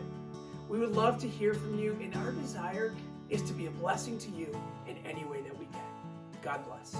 We 0.68 0.78
would 0.78 0.92
love 0.92 1.18
to 1.18 1.26
hear 1.26 1.52
from 1.52 1.76
you, 1.76 1.98
and 2.00 2.14
our 2.14 2.30
desire 2.30 2.94
is 3.28 3.42
to 3.48 3.52
be 3.52 3.66
a 3.66 3.70
blessing 3.72 4.18
to 4.18 4.30
you 4.30 4.56
in 4.86 4.96
any 4.98 5.24
way 5.24 5.40
that 5.40 5.58
we 5.58 5.64
can. 5.64 5.82
God 6.42 6.64
bless. 6.64 6.94